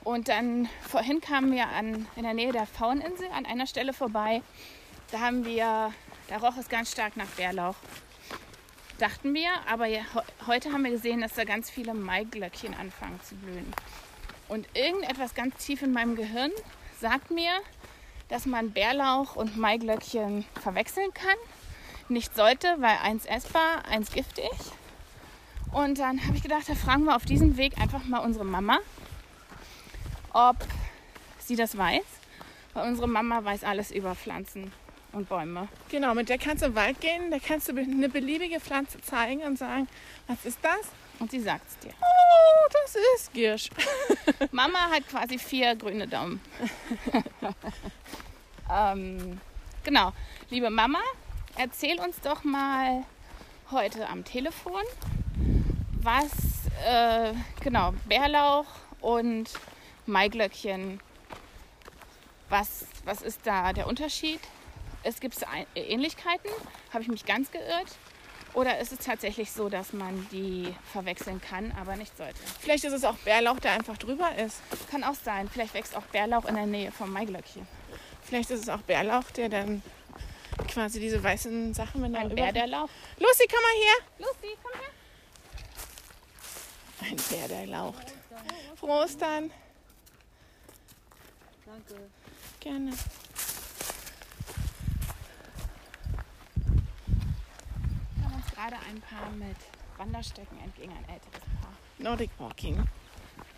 Und 0.04 0.28
dann 0.28 0.68
vorhin 0.88 1.20
kamen 1.20 1.52
wir 1.52 1.68
an, 1.68 2.06
in 2.16 2.22
der 2.22 2.32
Nähe 2.32 2.50
der 2.52 2.66
Fauninsel 2.66 3.28
an 3.36 3.44
einer 3.44 3.66
Stelle 3.66 3.92
vorbei. 3.92 4.42
Da 5.10 5.20
haben 5.20 5.44
wir, 5.44 5.92
da 6.28 6.36
roch 6.38 6.56
es 6.56 6.68
ganz 6.68 6.90
stark 6.92 7.16
nach 7.16 7.26
Bärlauch. 7.36 7.74
Dachten 8.98 9.32
wir, 9.32 9.50
aber 9.70 9.86
ja, 9.86 10.00
he- 10.00 10.46
heute 10.46 10.72
haben 10.72 10.82
wir 10.82 10.90
gesehen, 10.90 11.20
dass 11.20 11.34
da 11.34 11.44
ganz 11.44 11.70
viele 11.70 11.94
Maiglöckchen 11.94 12.74
anfangen 12.74 13.20
zu 13.22 13.36
blühen. 13.36 13.72
Und 14.48 14.66
irgendetwas 14.76 15.34
ganz 15.34 15.56
tief 15.64 15.82
in 15.82 15.92
meinem 15.92 16.16
Gehirn 16.16 16.50
sagt 17.00 17.30
mir, 17.30 17.50
dass 18.28 18.44
man 18.44 18.72
Bärlauch 18.72 19.36
und 19.36 19.56
Maiglöckchen 19.56 20.44
verwechseln 20.60 21.12
kann. 21.14 21.36
Nicht 22.08 22.34
sollte, 22.34 22.74
weil 22.78 22.96
eins 23.02 23.24
essbar, 23.26 23.84
eins 23.88 24.10
giftig. 24.10 24.50
Und 25.72 25.98
dann 25.98 26.24
habe 26.26 26.36
ich 26.36 26.42
gedacht, 26.42 26.68
da 26.68 26.74
fragen 26.74 27.04
wir 27.04 27.14
auf 27.14 27.24
diesem 27.24 27.56
Weg 27.56 27.78
einfach 27.78 28.04
mal 28.04 28.18
unsere 28.18 28.44
Mama, 28.44 28.78
ob 30.32 30.56
sie 31.38 31.56
das 31.56 31.76
weiß. 31.76 32.04
Weil 32.74 32.88
unsere 32.88 33.06
Mama 33.06 33.44
weiß 33.44 33.64
alles 33.64 33.90
über 33.90 34.14
Pflanzen 34.14 34.72
und 35.12 35.28
Bäume. 35.28 35.68
genau, 35.88 36.14
mit 36.14 36.28
der 36.28 36.38
kannst 36.38 36.62
du 36.62 36.66
im 36.66 36.74
Wald 36.74 37.00
gehen. 37.00 37.30
Da 37.30 37.38
kannst 37.38 37.68
du 37.68 37.76
eine 37.76 38.08
beliebige 38.08 38.60
Pflanze 38.60 39.00
zeigen 39.00 39.42
und 39.42 39.58
sagen, 39.58 39.88
was 40.26 40.44
ist 40.44 40.58
das? 40.62 40.90
Und 41.18 41.30
sie 41.30 41.40
sagt 41.40 41.68
es 41.68 41.78
dir. 41.78 41.92
Oh, 42.00 42.68
das 42.72 42.94
ist 43.16 43.32
Giersch. 43.32 43.70
Mama 44.52 44.78
hat 44.90 45.08
quasi 45.08 45.38
vier 45.38 45.74
grüne 45.74 46.06
Daumen. 46.06 46.40
ähm, 48.72 49.40
genau. 49.82 50.12
Liebe 50.50 50.70
Mama, 50.70 51.00
erzähl 51.56 51.98
uns 51.98 52.20
doch 52.20 52.44
mal, 52.44 53.04
heute 53.70 54.08
am 54.08 54.24
Telefon, 54.24 54.82
was, 56.00 56.30
äh, 56.86 57.34
genau, 57.62 57.92
Bärlauch 58.06 58.66
und 59.00 59.50
Maiglöckchen, 60.06 61.00
was, 62.48 62.86
was 63.04 63.22
ist 63.22 63.40
da 63.44 63.72
der 63.72 63.86
Unterschied? 63.86 64.40
Es 65.08 65.20
gibt 65.20 65.38
Ähnlichkeiten, 65.74 66.50
habe 66.92 67.02
ich 67.02 67.08
mich 67.08 67.24
ganz 67.24 67.50
geirrt. 67.50 67.88
Oder 68.52 68.78
ist 68.78 68.92
es 68.92 68.98
tatsächlich 68.98 69.50
so, 69.50 69.70
dass 69.70 69.94
man 69.94 70.28
die 70.30 70.74
verwechseln 70.92 71.40
kann, 71.40 71.72
aber 71.80 71.96
nicht 71.96 72.14
sollte? 72.14 72.38
Vielleicht 72.60 72.84
ist 72.84 72.92
es 72.92 73.04
auch 73.04 73.16
Bärlauch, 73.16 73.58
der 73.58 73.72
einfach 73.72 73.96
drüber 73.96 74.34
ist. 74.36 74.60
Kann 74.90 75.04
auch 75.04 75.14
sein. 75.14 75.48
Vielleicht 75.48 75.72
wächst 75.72 75.96
auch 75.96 76.02
Bärlauch 76.02 76.44
in 76.44 76.56
der 76.56 76.66
Nähe 76.66 76.92
vom 76.92 77.10
Maiglöckchen. 77.10 77.66
Vielleicht 78.22 78.50
ist 78.50 78.62
es 78.64 78.68
auch 78.68 78.82
Bärlauch, 78.82 79.30
der 79.30 79.48
dann 79.48 79.82
quasi 80.70 81.00
diese 81.00 81.22
weißen 81.22 81.72
Sachen 81.72 82.02
mit 82.02 82.14
Ein 82.14 82.34
Bär, 82.34 82.52
der 82.52 82.66
laucht. 82.66 82.92
Lucy, 83.18 83.46
komm 83.48 83.62
mal 83.62 83.72
her. 83.82 83.94
Lucy, 84.18 84.56
komm 84.62 84.72
her. 84.78 84.90
Ein 87.10 87.16
Bär, 87.30 87.48
der 87.48 87.66
laucht. 87.66 88.12
Prost 88.78 89.22
dann. 89.22 89.50
Danke. 91.64 92.10
Gerne. 92.60 92.92
Wir 98.16 98.24
haben 98.24 98.34
uns 98.34 98.47
gerade 98.58 98.76
ein 98.88 99.00
Paar 99.00 99.30
mit 99.30 99.56
Wanderstöcken 99.96 100.58
entgegen, 100.60 100.92
ein 100.92 101.14
älteres 101.14 101.44
Paar. 101.60 101.72
Nordic 101.98 102.30
Walking. 102.38 102.88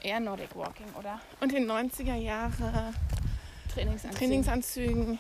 Eher 0.03 0.21
Nordic 0.21 0.55
Walking, 0.55 0.89
oder? 0.99 1.21
Und 1.41 1.53
in 1.53 1.71
90er 1.71 2.17
Jahre 2.17 2.93
Trainingsanzüge. 3.73 4.19
Trainingsanzügen. 4.19 5.19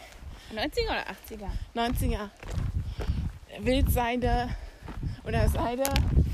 90er 0.52 0.84
oder 0.84 1.06
80er? 1.06 1.50
90er. 1.74 2.30
Wildseide 3.60 4.48
oder 5.24 5.48
Seide, 5.48 5.84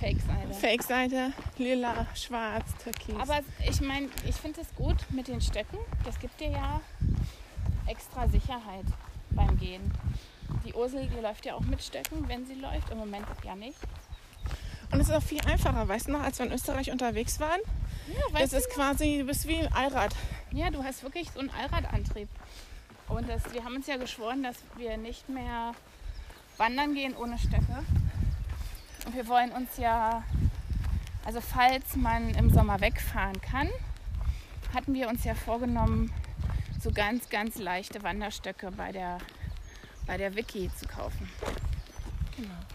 Fake-Seide. 0.00 0.54
Fake-Seide, 0.54 1.32
lila, 1.58 2.06
schwarz, 2.14 2.66
türkis. 2.82 3.16
Aber 3.18 3.40
ich 3.68 3.80
meine, 3.80 4.08
ich 4.28 4.36
finde 4.36 4.60
es 4.60 4.74
gut 4.74 4.96
mit 5.10 5.28
den 5.28 5.40
Stöcken. 5.40 5.78
Das 6.04 6.18
gibt 6.18 6.40
dir 6.40 6.50
ja 6.50 6.80
extra 7.86 8.28
Sicherheit 8.28 8.86
beim 9.30 9.56
Gehen. 9.58 9.92
Die 10.66 10.74
Ursel, 10.74 11.06
die 11.06 11.20
läuft 11.20 11.46
ja 11.46 11.54
auch 11.54 11.60
mit 11.60 11.82
Stöcken, 11.82 12.28
wenn 12.28 12.44
sie 12.44 12.54
läuft. 12.54 12.90
Im 12.90 12.98
Moment 12.98 13.26
ja 13.44 13.54
nicht. 13.54 13.78
Und 14.90 15.00
es 15.00 15.08
ist 15.08 15.14
auch 15.14 15.22
viel 15.22 15.40
einfacher, 15.46 15.86
weißt 15.86 16.08
du 16.08 16.12
noch, 16.12 16.22
als 16.22 16.38
wir 16.38 16.46
in 16.46 16.52
Österreich 16.52 16.90
unterwegs 16.90 17.40
waren? 17.40 17.60
Ja, 18.08 18.40
Es 18.40 18.52
ist 18.52 18.70
quasi, 18.70 19.18
du 19.18 19.26
bist 19.26 19.46
wie 19.46 19.58
ein 19.58 19.72
Allrad. 19.72 20.14
Ja, 20.52 20.70
du 20.70 20.82
hast 20.82 21.02
wirklich 21.02 21.30
so 21.30 21.40
einen 21.40 21.50
Allradantrieb. 21.50 22.28
Und 23.08 23.28
das, 23.28 23.52
wir 23.52 23.64
haben 23.64 23.76
uns 23.76 23.86
ja 23.86 23.96
geschworen, 23.96 24.42
dass 24.42 24.56
wir 24.76 24.96
nicht 24.96 25.28
mehr 25.28 25.72
wandern 26.56 26.94
gehen 26.94 27.16
ohne 27.16 27.38
Stöcke. 27.38 27.84
Und 29.06 29.14
wir 29.14 29.28
wollen 29.28 29.52
uns 29.52 29.76
ja, 29.76 30.24
also 31.24 31.40
falls 31.40 31.94
man 31.94 32.30
im 32.34 32.50
Sommer 32.50 32.80
wegfahren 32.80 33.40
kann, 33.40 33.68
hatten 34.74 34.94
wir 34.94 35.08
uns 35.08 35.24
ja 35.24 35.34
vorgenommen, 35.34 36.12
so 36.80 36.90
ganz, 36.90 37.28
ganz 37.28 37.56
leichte 37.58 38.02
Wanderstöcke 38.02 38.70
bei 38.72 38.92
der, 38.92 39.18
bei 40.06 40.16
der 40.16 40.34
Vicky 40.34 40.70
zu 40.76 40.86
kaufen. 40.86 41.28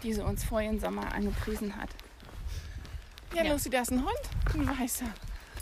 Die 0.02 0.12
sie 0.12 0.22
uns 0.24 0.44
vorigen 0.44 0.80
Sommer 0.80 1.12
angepriesen 1.12 1.76
hat. 1.76 1.88
Ja, 3.34 3.44
Ja. 3.44 3.52
Lucy, 3.52 3.70
da 3.70 3.80
ist 3.82 3.92
ein 3.92 4.00
Hund, 4.04 4.20
ein 4.54 4.66
weißer. 4.80 5.06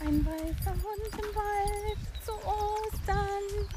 Ein 0.01 0.25
weißer 0.25 0.71
Hund 0.71 1.13
im 1.13 1.35
Wald 1.35 1.97
zu 2.25 2.31
Ostern. 2.33 3.67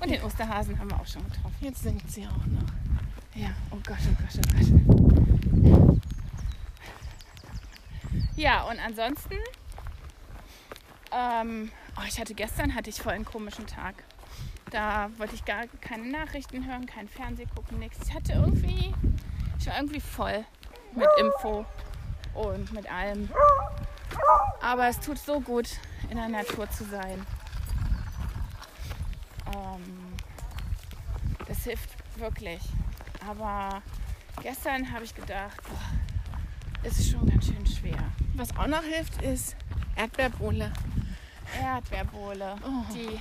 Und 0.00 0.10
den 0.10 0.22
Osterhasen 0.22 0.78
haben 0.78 0.90
wir 0.90 1.00
auch 1.00 1.06
schon 1.06 1.24
getroffen. 1.24 1.56
Jetzt 1.60 1.82
singt 1.82 2.10
sie 2.10 2.26
auch 2.26 2.46
noch. 2.46 2.68
Ja, 3.34 3.50
oh 3.70 3.78
Gott, 3.86 3.98
oh 4.10 4.16
Gott, 4.22 4.38
oh 4.38 5.70
Gott. 5.78 6.00
Ja, 8.36 8.62
und 8.64 8.78
ansonsten, 8.78 9.36
ähm, 11.12 11.70
oh, 11.98 12.02
ich 12.06 12.18
hatte 12.20 12.34
gestern 12.34 12.74
hatte 12.74 12.90
ich 12.90 13.00
voll 13.00 13.12
einen 13.12 13.24
komischen 13.24 13.66
Tag. 13.66 13.94
Da 14.70 15.10
wollte 15.16 15.34
ich 15.34 15.44
gar 15.44 15.66
keine 15.80 16.10
Nachrichten 16.10 16.66
hören, 16.66 16.86
kein 16.86 17.08
Fernsehen 17.08 17.48
gucken, 17.54 17.78
nichts. 17.78 17.98
Ich 18.06 18.14
hatte 18.14 18.32
irgendwie, 18.32 18.92
ich 19.58 19.66
war 19.66 19.76
irgendwie 19.76 20.00
voll 20.00 20.44
mit 20.94 21.08
Info 21.18 21.64
und 22.34 22.72
mit 22.72 22.90
allem. 22.90 23.28
Aber 24.60 24.88
es 24.88 24.98
tut 24.98 25.18
so 25.18 25.40
gut, 25.40 25.68
in 26.10 26.16
der 26.16 26.28
Natur 26.28 26.68
zu 26.70 26.84
sein. 26.84 27.24
Ähm, 29.54 30.14
das 31.46 31.64
hilft 31.64 31.90
wirklich. 32.18 32.60
Aber 33.26 33.82
gestern 34.42 34.92
habe 34.92 35.04
ich 35.04 35.14
gedacht, 35.14 35.56
boah, 35.62 36.86
ist 36.88 37.10
schon 37.10 37.26
ganz 37.26 37.46
schön 37.46 37.66
schwer. 37.66 37.98
Was 38.34 38.56
auch 38.56 38.66
noch 38.66 38.82
hilft, 38.82 39.22
ist 39.22 39.56
Erdbeerbohle. 39.96 40.72
Erdbeerbohle. 41.60 42.56
Oh. 42.62 42.92
Die, 42.94 43.20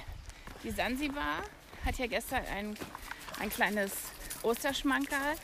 die 0.66 0.72
Sansibar 0.72 1.44
hat 1.86 1.98
ja 1.98 2.08
gestern 2.08 2.42
ein, 2.54 2.76
ein 3.40 3.50
kleines 3.50 3.92
Osterschmankerl 4.44 5.36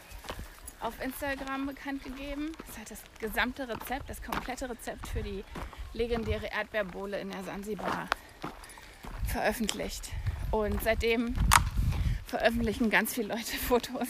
auf 0.82 0.94
Instagram 1.02 1.68
bekannt 1.68 2.04
gegeben. 2.04 2.52
Das 2.68 2.78
hat 2.80 2.92
das 2.92 3.00
gesamte 3.20 3.68
Rezept, 3.70 4.10
das 4.10 4.22
komplette 4.22 4.70
Rezept 4.70 5.08
für 5.08 5.22
die 5.22 5.44
legendäre 5.94 6.48
Erdbeerbohle 6.48 7.20
in 7.20 7.30
der 7.32 7.44
Sansibar 7.44 8.08
veröffentlicht. 9.28 10.10
Und 10.50 10.82
seitdem 10.84 11.36
veröffentlichen 12.26 12.90
ganz 12.90 13.14
viele 13.14 13.30
Leute 13.30 13.56
Fotos 13.68 14.08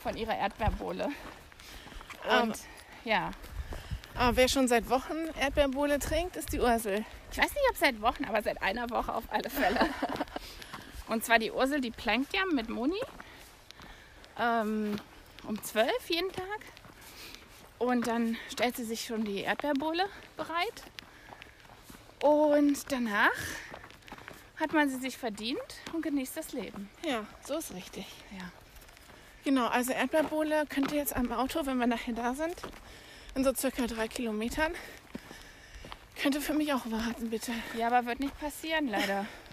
von 0.00 0.16
ihrer 0.16 0.36
Erdbeerbohle. 0.36 1.06
Und 2.24 2.30
Aber- 2.30 2.54
ja, 3.04 3.30
Aber 4.14 4.36
wer 4.36 4.48
schon 4.48 4.68
seit 4.68 4.88
Wochen 4.90 5.14
Erdbeerbohle 5.40 5.98
trinkt, 5.98 6.36
ist 6.36 6.52
die 6.52 6.60
Ursel. 6.60 7.04
Ich 7.32 7.38
weiß 7.38 7.50
nicht, 7.50 7.64
ob 7.70 7.76
seit 7.76 8.00
Wochen, 8.00 8.24
aber 8.26 8.42
seit 8.42 8.62
einer 8.62 8.88
Woche 8.90 9.12
auf 9.14 9.24
alle 9.30 9.50
Fälle. 9.50 9.80
Und 11.14 11.24
zwar 11.24 11.38
die 11.38 11.52
Ursel, 11.52 11.80
die 11.80 11.92
plankt 11.92 12.34
ja 12.34 12.44
mit 12.44 12.68
Moni 12.68 12.98
ähm, 14.36 14.96
um 15.46 15.62
12 15.62 15.92
jeden 16.08 16.32
Tag. 16.32 16.58
Und 17.78 18.08
dann 18.08 18.36
stellt 18.52 18.74
sie 18.74 18.82
sich 18.82 19.04
schon 19.04 19.24
die 19.24 19.42
Erdbeerbohle 19.42 20.08
bereit. 20.36 20.82
Und 22.20 22.90
danach 22.90 23.30
hat 24.56 24.72
man 24.72 24.90
sie 24.90 24.96
sich 24.96 25.16
verdient 25.16 25.60
und 25.92 26.02
genießt 26.02 26.36
das 26.36 26.52
Leben. 26.52 26.90
Ja, 27.06 27.24
so 27.46 27.58
ist 27.58 27.72
richtig. 27.74 28.06
Ja. 28.36 28.50
Genau, 29.44 29.68
also 29.68 29.92
Erdbeerbohle 29.92 30.66
könnt 30.68 30.90
ihr 30.90 30.98
jetzt 30.98 31.14
am 31.14 31.30
Auto, 31.30 31.64
wenn 31.64 31.78
wir 31.78 31.86
nachher 31.86 32.14
da 32.14 32.34
sind, 32.34 32.56
in 33.36 33.44
so 33.44 33.54
circa 33.54 33.86
drei 33.86 34.08
Kilometern, 34.08 34.72
könnt 36.20 36.34
ihr 36.34 36.40
für 36.40 36.54
mich 36.54 36.72
auch 36.72 36.90
warten, 36.90 37.30
bitte. 37.30 37.52
Ja, 37.78 37.86
aber 37.86 38.04
wird 38.04 38.18
nicht 38.18 38.36
passieren, 38.40 38.88
leider. 38.88 39.26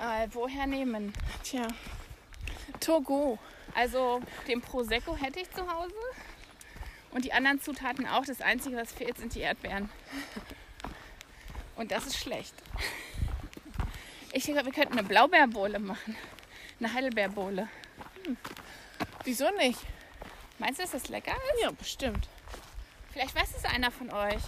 Äh, 0.00 0.28
woher 0.32 0.66
nehmen? 0.66 1.12
Tja, 1.44 1.68
Togo. 2.80 3.38
Also 3.74 4.20
den 4.48 4.62
Prosecco 4.62 5.14
hätte 5.14 5.40
ich 5.40 5.50
zu 5.50 5.70
Hause 5.70 5.94
und 7.12 7.24
die 7.24 7.32
anderen 7.32 7.60
Zutaten 7.60 8.06
auch. 8.06 8.24
Das 8.24 8.40
Einzige, 8.40 8.76
was 8.76 8.92
fehlt, 8.92 9.18
sind 9.18 9.34
die 9.34 9.40
Erdbeeren. 9.40 9.90
Und 11.76 11.90
das 11.90 12.06
ist 12.06 12.16
schlecht. 12.16 12.54
Ich 14.32 14.44
glaube, 14.44 14.66
wir 14.66 14.72
könnten 14.72 14.98
eine 14.98 15.06
Blaubeerbohle 15.06 15.78
machen. 15.78 16.16
Eine 16.78 16.92
Heidelbeerbohle. 16.92 17.68
Wieso 19.24 19.50
nicht? 19.56 19.80
Meinst 20.58 20.78
du, 20.78 20.82
dass 20.82 20.92
das 20.92 21.08
lecker 21.08 21.32
ist? 21.32 21.62
Ja, 21.62 21.70
bestimmt. 21.72 22.28
Vielleicht 23.12 23.34
weiß 23.34 23.50
es 23.56 23.64
einer 23.64 23.90
von 23.90 24.10
euch. 24.10 24.42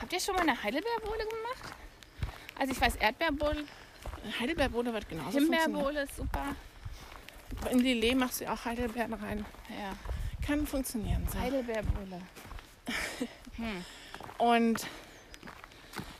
Habt 0.00 0.12
ihr 0.12 0.20
schon 0.20 0.34
mal 0.34 0.42
eine 0.42 0.60
Heidelbeerbohle 0.60 1.24
gemacht? 1.24 1.74
Also 2.58 2.72
ich 2.72 2.80
weiß, 2.80 2.96
Erdbeerbohle, 2.96 3.64
Heidelbeerbohle 4.40 4.92
wird 4.92 5.08
genauso. 5.08 5.38
Himbeerbohle 5.38 6.02
ist 6.02 6.16
super. 6.16 6.54
In 7.70 7.80
Lillet 7.80 8.16
machst 8.16 8.40
du 8.40 8.50
auch 8.50 8.64
Heidelbeeren 8.64 9.14
rein. 9.14 9.44
Ja, 9.68 9.92
Kann 10.46 10.66
funktionieren. 10.66 11.26
So. 11.32 11.38
Heidelbeerbohle. 11.38 12.20
Und 14.38 14.86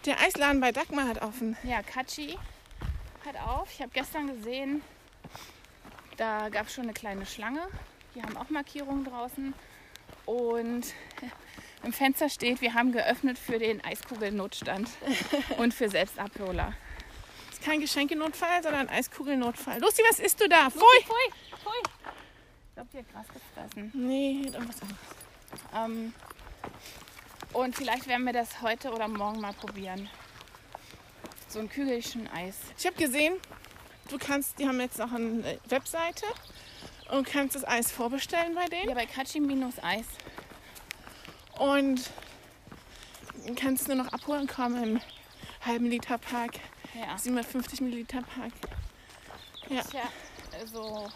der 0.06 0.20
Eisladen 0.20 0.60
bei 0.60 0.72
Dagmar 0.72 1.08
hat 1.08 1.22
offen. 1.22 1.56
Ja, 1.62 1.82
Kachi 1.82 2.38
hat 3.26 3.36
auf. 3.46 3.70
Ich 3.72 3.80
habe 3.80 3.90
gestern 3.92 4.26
gesehen, 4.28 4.82
da 6.16 6.48
gab 6.48 6.66
es 6.66 6.74
schon 6.74 6.84
eine 6.84 6.92
kleine 6.92 7.26
Schlange. 7.26 7.60
Die 8.14 8.22
haben 8.22 8.36
auch 8.36 8.50
Markierungen 8.50 9.04
draußen. 9.04 9.54
Und 10.26 10.86
im 11.84 11.92
Fenster 11.92 12.28
steht, 12.28 12.60
wir 12.60 12.74
haben 12.74 12.92
geöffnet 12.92 13.38
für 13.38 13.58
den 13.58 13.82
Eiskugelnotstand 13.84 14.88
und 15.58 15.74
für 15.74 15.88
Selbstabholer. 15.88 16.74
Kein 17.64 17.80
Geschenkenotfall, 17.80 18.62
sondern 18.62 18.88
Eiskugelnotfall. 18.88 19.80
Lucy, 19.80 20.02
was 20.08 20.18
isst 20.18 20.40
du 20.40 20.48
da? 20.48 20.70
Pfui! 20.70 20.80
Pfui, 21.02 21.58
pfui. 21.62 21.72
Ich 22.68 22.74
glaube, 22.74 22.88
die 22.92 22.98
hat 22.98 23.12
Gras 23.12 23.26
gefressen. 23.28 23.90
Nee, 23.94 24.42
irgendwas 24.44 24.82
anderes. 24.82 25.00
Ähm, 25.74 26.14
und 27.52 27.76
vielleicht 27.76 28.06
werden 28.06 28.24
wir 28.24 28.32
das 28.32 28.62
heute 28.62 28.92
oder 28.92 29.08
morgen 29.08 29.40
mal 29.40 29.52
probieren. 29.52 30.08
So 31.48 31.58
ein 31.58 31.68
Kügelchen 31.68 32.28
Eis. 32.28 32.56
Ich 32.78 32.86
habe 32.86 32.96
gesehen, 32.96 33.34
du 34.08 34.18
kannst, 34.18 34.58
die 34.58 34.66
haben 34.66 34.80
jetzt 34.80 34.98
noch 34.98 35.12
eine 35.12 35.58
Webseite 35.68 36.26
und 37.10 37.26
kannst 37.26 37.56
das 37.56 37.66
Eis 37.66 37.90
vorbestellen 37.90 38.54
bei 38.54 38.66
denen. 38.66 38.88
Ja, 38.88 38.94
bei 38.94 39.06
Kachi 39.06 39.40
minus 39.40 39.82
Eis. 39.82 40.06
Und 41.58 42.08
kannst 43.56 43.88
nur 43.88 43.96
noch 43.96 44.12
abholen 44.12 44.46
kommen 44.46 44.82
im 44.82 45.00
halben 45.66 45.86
Liter 45.86 46.18
Pack, 46.18 46.52
Ja. 46.94 47.16
750 47.16 47.80
Milliliter 47.80 48.22
Pack. 48.22 48.52
Ja. 49.68 49.82
Tja, 49.82 50.02
also 50.58 51.08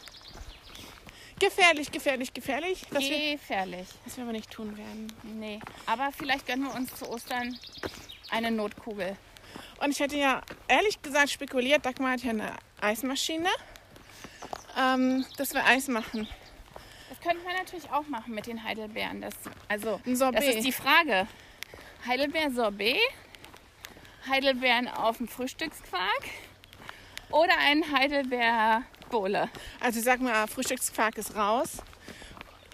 Gefährlich, 1.39 1.91
gefährlich, 1.91 2.33
gefährlich. 2.33 2.87
Was 2.91 3.03
wir, 3.03 3.33
gefährlich. 3.33 3.89
was 4.05 4.17
wir 4.17 4.25
aber 4.25 4.33
nicht 4.33 4.51
tun 4.51 4.77
werden. 4.77 5.13
Nee. 5.23 5.61
Aber 5.87 6.11
vielleicht 6.13 6.47
gönnen 6.47 6.65
wir 6.65 6.75
uns 6.75 6.95
zu 6.95 7.09
Ostern 7.09 7.59
eine 8.31 8.51
Notkugel. 8.51 9.17
Und 9.81 9.91
ich 9.91 10.01
hätte 10.01 10.17
ja 10.17 10.43
ehrlich 10.69 11.03
gesagt 11.03 11.31
spekuliert, 11.31 11.85
Dagmar 11.85 12.13
hat 12.13 12.23
ja 12.23 12.31
eine 12.31 12.53
Eismaschine, 12.81 13.49
ähm, 14.79 15.27
dass 15.37 15.53
wir 15.53 15.65
Eis 15.65 15.89
machen. 15.89 16.29
Das 17.09 17.21
könnten 17.21 17.45
wir 17.45 17.55
natürlich 17.55 17.91
auch 17.91 18.07
machen 18.07 18.35
mit 18.35 18.47
den 18.47 18.63
Heidelbeeren. 18.63 19.21
Das, 19.21 19.35
also, 19.69 20.01
das 20.05 20.45
ist 20.45 20.65
die 20.65 20.73
Frage. 20.73 21.27
Heidelbeer-Sorbet, 22.07 22.99
Heidelbeeren 24.29 24.89
auf 24.89 25.19
dem 25.19 25.29
Frühstücksquark 25.29 26.25
oder 27.31 27.53
ein 27.61 27.85
Heidelbeer-Bowle. 27.93 29.49
Also 29.81 29.99
ich 29.99 30.05
sag 30.05 30.21
mal, 30.21 30.47
Frühstücksquark 30.47 31.19
ist 31.19 31.35
raus. 31.37 31.79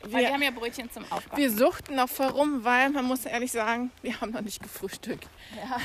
Weil 0.03 0.13
wir 0.13 0.19
Wir, 0.21 0.33
haben 0.33 0.43
ja 0.43 0.51
Brötchen 0.51 0.91
zum 0.91 1.05
Aufbauen. 1.11 1.39
wir 1.39 1.51
suchten 1.51 1.95
noch 1.97 2.09
vorum, 2.09 2.65
weil 2.65 2.89
man 2.91 3.05
muss 3.05 3.27
ehrlich 3.27 3.53
sagen, 3.53 3.91
wir 4.03 4.19
haben 4.21 4.31
noch 4.33 4.41
nicht 4.41 4.63
gefrühstückt. 4.63 5.29
Ja. 5.57 5.77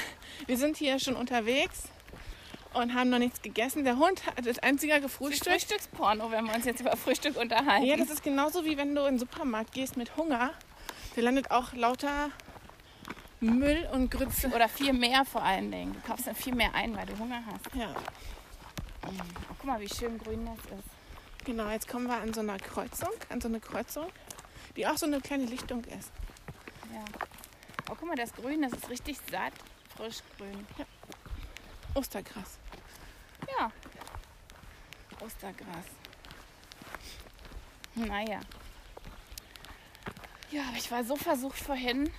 Wir 0.48 0.58
sind 0.58 0.78
hier 0.78 1.00
schon 1.00 1.16
unterwegs 1.18 1.84
und 2.74 2.94
haben 2.94 3.10
noch 3.10 3.20
nichts 3.20 3.42
gegessen. 3.42 3.84
Der 3.84 3.98
Hund 3.98 4.26
hat 4.26 4.38
als 4.48 4.60
einziger 4.60 4.96
Frühstück. 4.96 5.12
gefrühstückt. 5.12 5.62
Frühstücksporno, 5.62 6.32
wenn 6.32 6.46
wir 6.46 6.54
uns 6.56 6.64
jetzt 6.66 6.80
über 6.80 6.96
Frühstück 6.96 7.36
unterhalten. 7.36 7.86
Ja, 7.86 7.98
das 7.98 8.10
ist 8.10 8.24
genauso 8.24 8.64
wie 8.64 8.78
wenn 8.78 8.96
du 8.96 9.02
in 9.02 9.16
den 9.16 9.20
Supermarkt 9.20 9.74
gehst 9.74 9.98
mit 9.98 10.16
Hunger. 10.16 10.52
Da 11.18 11.22
landet 11.22 11.52
auch 11.52 11.74
lauter 11.74 12.30
Müll 13.40 13.88
und 13.92 14.10
Grütze. 14.12 14.48
Oder 14.50 14.68
viel 14.70 14.94
mehr 14.94 15.26
vor 15.26 15.44
allen 15.44 15.72
Dingen. 15.72 15.94
Du 15.94 16.00
kaufst 16.02 16.28
dann 16.28 16.36
viel 16.36 16.56
mehr 16.56 16.74
ein, 16.74 16.96
weil 16.96 17.06
du 17.06 17.18
Hunger 17.18 17.44
hast. 17.46 17.76
Ja, 17.76 17.94
Oh, 19.08 19.12
guck 19.60 19.66
mal, 19.66 19.80
wie 19.80 19.88
schön 19.90 20.18
grün 20.18 20.46
das 20.48 20.58
ist. 20.80 21.46
genau. 21.46 21.70
Jetzt 21.70 21.88
kommen 21.88 22.08
wir 22.08 22.16
an 22.18 22.34
so 22.34 22.40
einer 22.40 22.58
Kreuzung, 22.58 23.12
an 23.30 23.40
so 23.40 23.48
eine 23.48 23.60
Kreuzung, 23.60 24.08
die 24.76 24.88
auch 24.88 24.98
so 24.98 25.06
eine 25.06 25.22
kleine 25.22 25.46
Lichtung 25.46 25.84
ist. 25.84 26.12
Ja. 26.92 27.04
Oh, 27.92 27.96
guck 28.00 28.08
mal, 28.08 28.16
das 28.16 28.34
Grün, 28.34 28.64
das 28.64 28.72
ist 28.74 28.90
richtig 28.90 29.18
satt, 29.30 29.54
frisch 29.96 30.22
grün. 30.38 30.66
Ostergras. 31.94 32.58
Ja. 33.60 33.72
Ostergras. 35.24 35.86
Naja. 37.94 38.40
Ja, 40.52 40.64
aber 40.70 40.78
ich 40.78 40.90
war 40.90 41.04
so 41.04 41.16
versucht 41.16 41.60
vorhin, 41.60 42.10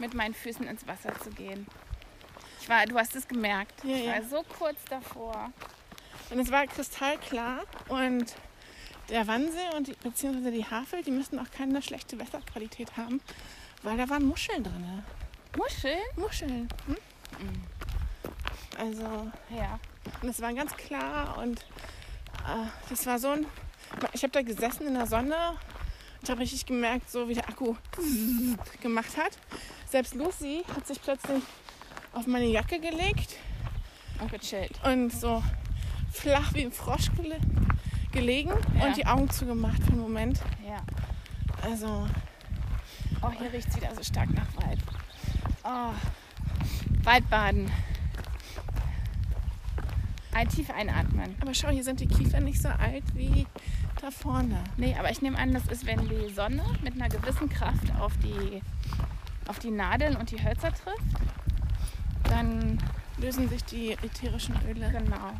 mit 0.00 0.14
meinen 0.14 0.34
Füßen 0.34 0.66
ins 0.66 0.86
Wasser 0.86 1.18
zu 1.20 1.30
gehen. 1.30 1.66
Ich 2.60 2.68
war, 2.68 2.84
du 2.86 2.96
hast 2.96 3.16
es 3.16 3.26
gemerkt. 3.26 3.84
Ja, 3.84 3.96
ich 3.96 4.04
ja. 4.04 4.12
war 4.12 4.22
so 4.22 4.44
kurz 4.58 4.78
davor. 4.90 5.50
Und 6.30 6.38
es 6.38 6.50
war 6.50 6.66
kristallklar 6.66 7.62
und 7.88 8.34
der 9.08 9.26
Wannsee 9.26 9.74
und 9.76 9.86
die, 9.88 9.92
beziehungsweise 10.02 10.50
die 10.50 10.64
Havel, 10.64 11.02
die 11.02 11.10
müssen 11.10 11.38
auch 11.38 11.50
keine 11.50 11.80
schlechte 11.80 12.18
Wasserqualität 12.20 12.96
haben, 12.96 13.20
weil 13.82 13.96
da 13.96 14.08
waren 14.10 14.26
Muscheln 14.26 14.62
drin. 14.62 15.02
Muscheln? 15.56 15.98
Muscheln. 16.16 16.68
Hm? 16.86 16.96
Also, 18.76 19.30
Ja. 19.56 19.80
und 20.22 20.28
es 20.28 20.40
war 20.40 20.52
ganz 20.52 20.76
klar 20.76 21.38
und 21.38 21.60
äh, 21.60 22.66
das 22.90 23.06
war 23.06 23.18
so 23.18 23.30
ein. 23.30 23.46
Ich 24.12 24.22
habe 24.22 24.32
da 24.32 24.42
gesessen 24.42 24.86
in 24.86 24.94
der 24.94 25.06
Sonne 25.06 25.56
und 26.20 26.28
habe 26.28 26.40
richtig 26.40 26.66
gemerkt, 26.66 27.10
so 27.10 27.28
wie 27.28 27.34
der 27.34 27.48
Akku 27.48 27.74
gemacht 28.82 29.16
hat. 29.16 29.32
Selbst 29.90 30.14
Lucy 30.14 30.62
hat 30.74 30.86
sich 30.86 31.00
plötzlich 31.00 31.42
auf 32.12 32.26
meine 32.26 32.46
Jacke 32.46 32.78
gelegt 32.80 33.36
Und 34.20 34.30
gechillt. 34.30 34.78
und 34.84 35.10
so 35.10 35.42
flach 36.12 36.52
wie 36.54 36.62
ein 36.64 36.72
Frosch 36.72 37.10
gele 37.16 37.38
gelegen 38.12 38.50
Ja. 38.78 38.86
und 38.86 38.96
die 38.96 39.06
Augen 39.06 39.30
zugemacht 39.30 39.82
für 39.82 39.92
einen 39.92 40.00
Moment. 40.00 40.40
Ja. 40.66 40.78
Also, 41.62 42.06
Oh, 43.20 43.30
hier 43.36 43.52
riecht 43.52 43.68
es 43.68 43.76
wieder 43.76 43.92
so 43.96 44.02
stark 44.02 44.30
nach 44.32 44.46
Wald. 44.62 44.78
Oh. 45.64 45.92
Waldbaden. 47.02 47.68
Ein 50.32 50.48
tief 50.48 50.70
einatmen. 50.70 51.34
aber 51.40 51.52
schau, 51.52 51.68
hier 51.70 51.82
sind 51.82 51.98
die 51.98 52.06
Kiefer 52.06 52.38
nicht 52.40 52.62
so 52.62 52.68
alt 52.68 53.02
wie 53.14 53.44
da 54.00 54.10
vorne. 54.12 54.62
Nee, 54.76 54.94
aber 54.96 55.10
ich 55.10 55.20
nehme 55.20 55.36
an, 55.36 55.52
das 55.52 55.66
ist, 55.66 55.84
wenn 55.84 56.08
die 56.08 56.32
Sonne 56.32 56.62
mit 56.84 56.94
einer 56.94 57.08
gewissen 57.08 57.48
Kraft 57.48 57.92
auf 57.98 58.12
die, 58.18 58.62
auf 59.48 59.58
die 59.58 59.70
Nadeln 59.70 60.16
und 60.16 60.30
die 60.30 60.42
Hölzer 60.42 60.72
trifft. 60.72 61.02
Dann, 62.24 62.78
Lösen 63.20 63.48
sich 63.48 63.64
die 63.64 63.90
ätherischen 63.92 64.54
Öle. 64.68 64.90
genau. 64.92 65.32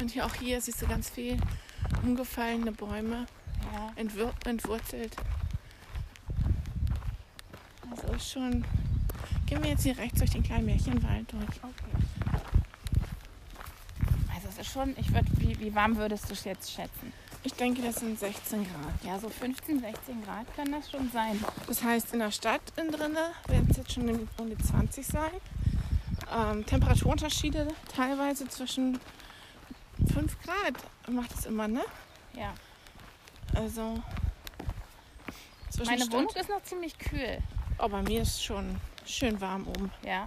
Und 0.00 0.10
hier 0.10 0.24
auch 0.24 0.34
hier 0.34 0.58
siehst 0.62 0.80
du 0.80 0.86
ganz 0.86 1.10
viel 1.10 1.36
umgefallene 2.02 2.72
Bäume, 2.72 3.26
Ja. 3.74 3.92
entwur 3.96 4.32
entwurzelt. 4.46 5.14
Also 7.90 8.12
ist 8.14 8.30
schon. 8.30 8.64
Gehen 9.50 9.64
wir 9.64 9.70
jetzt 9.70 9.82
hier 9.82 9.98
rechts 9.98 10.20
durch 10.20 10.30
den 10.30 10.44
kleinen 10.44 10.64
Märchenwald 10.64 11.32
durch. 11.32 11.42
Okay. 11.42 12.04
Also 14.32 14.46
es 14.48 14.58
ist 14.58 14.72
schon, 14.72 14.94
ich 14.96 15.12
würde, 15.12 15.26
wie, 15.38 15.58
wie 15.58 15.74
warm 15.74 15.96
würdest 15.96 16.28
du 16.28 16.34
es 16.34 16.44
jetzt 16.44 16.70
schätzen? 16.70 17.12
Ich 17.42 17.54
denke, 17.54 17.82
das 17.82 17.96
sind 17.96 18.16
16 18.16 18.62
Grad. 18.62 19.04
Ja, 19.04 19.18
so 19.18 19.28
15, 19.28 19.80
16 19.80 20.22
Grad 20.22 20.46
kann 20.54 20.70
das 20.70 20.88
schon 20.88 21.10
sein. 21.10 21.44
Das 21.66 21.82
heißt, 21.82 22.12
in 22.12 22.20
der 22.20 22.30
Stadt 22.30 22.60
innen 22.76 22.92
drinne 22.92 23.32
werden 23.48 23.66
es 23.68 23.78
jetzt 23.78 23.92
schon 23.92 24.28
um 24.38 24.50
die 24.50 24.56
20 24.56 25.04
sein. 25.04 25.32
Ähm, 26.32 26.64
Temperaturunterschiede 26.64 27.66
teilweise 27.92 28.46
zwischen 28.48 29.00
5 30.14 30.42
Grad 30.42 30.74
macht 31.12 31.32
es 31.36 31.46
immer, 31.46 31.66
ne? 31.66 31.82
Ja. 32.34 32.54
Also. 33.56 34.00
zwischen 35.70 35.90
Meine 35.90 36.12
Wohnung 36.12 36.30
ist 36.36 36.48
noch 36.48 36.62
ziemlich 36.62 36.96
kühl. 37.00 37.42
Oh, 37.82 37.88
bei 37.88 38.02
mir 38.02 38.22
ist 38.22 38.44
schon 38.44 38.76
schön 39.06 39.40
warm 39.40 39.66
oben. 39.66 39.90
Ja. 40.04 40.26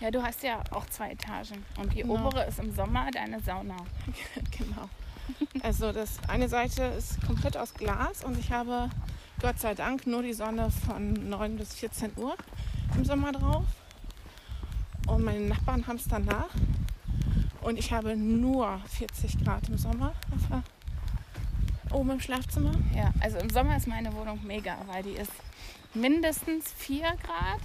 Ja, 0.00 0.10
du 0.10 0.22
hast 0.22 0.42
ja 0.42 0.62
auch 0.70 0.86
zwei 0.86 1.10
Etagen. 1.12 1.64
Und 1.78 1.92
die 1.92 2.02
Genau. 2.02 2.14
obere 2.14 2.44
ist 2.46 2.58
im 2.58 2.74
Sommer 2.74 3.10
deine 3.12 3.40
Sauna. 3.40 3.76
genau. 4.50 4.88
Also 5.62 5.92
das 5.92 6.18
eine 6.28 6.48
Seite 6.48 6.82
ist 6.84 7.24
komplett 7.26 7.56
aus 7.56 7.74
Glas 7.74 8.24
und 8.24 8.38
ich 8.38 8.50
habe 8.50 8.90
Gott 9.40 9.58
sei 9.58 9.74
Dank 9.74 10.06
nur 10.06 10.22
die 10.22 10.32
Sonne 10.32 10.70
von 10.70 11.12
9 11.28 11.56
bis 11.56 11.74
14 11.74 12.12
Uhr 12.16 12.36
im 12.96 13.04
Sommer 13.04 13.32
drauf. 13.32 13.64
Und 15.06 15.24
meine 15.24 15.40
Nachbarn 15.46 15.86
haben 15.86 15.96
es 15.96 16.04
danach. 16.08 16.48
Und 17.60 17.78
ich 17.78 17.92
habe 17.92 18.16
nur 18.16 18.80
40 18.88 19.44
Grad 19.44 19.68
im 19.68 19.78
Sommer 19.78 20.12
oben 21.92 22.10
im 22.10 22.20
Schlafzimmer. 22.20 22.72
Ja, 22.94 23.12
also 23.20 23.38
im 23.38 23.50
Sommer 23.50 23.76
ist 23.76 23.86
meine 23.86 24.12
Wohnung 24.12 24.40
mega, 24.44 24.76
weil 24.86 25.02
die 25.02 25.12
ist 25.12 25.32
mindestens 25.94 26.72
4 26.72 27.02
Grad, 27.22 27.60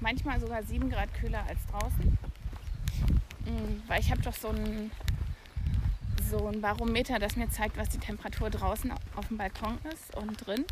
manchmal 0.00 0.40
sogar 0.40 0.62
7 0.62 0.90
Grad 0.90 1.12
kühler 1.14 1.44
als 1.48 1.58
draußen. 1.70 2.18
Mm, 3.44 3.82
Weil 3.86 4.00
ich 4.00 4.10
habe 4.10 4.22
doch 4.22 4.34
so 4.34 4.48
ein, 4.48 4.90
so 6.30 6.46
ein 6.48 6.60
Barometer, 6.60 7.18
das 7.18 7.36
mir 7.36 7.50
zeigt, 7.50 7.76
was 7.76 7.88
die 7.90 7.98
Temperatur 7.98 8.50
draußen 8.50 8.92
auf 9.16 9.28
dem 9.28 9.36
Balkon 9.36 9.78
ist 9.92 10.16
und 10.16 10.46
drin. 10.46 10.64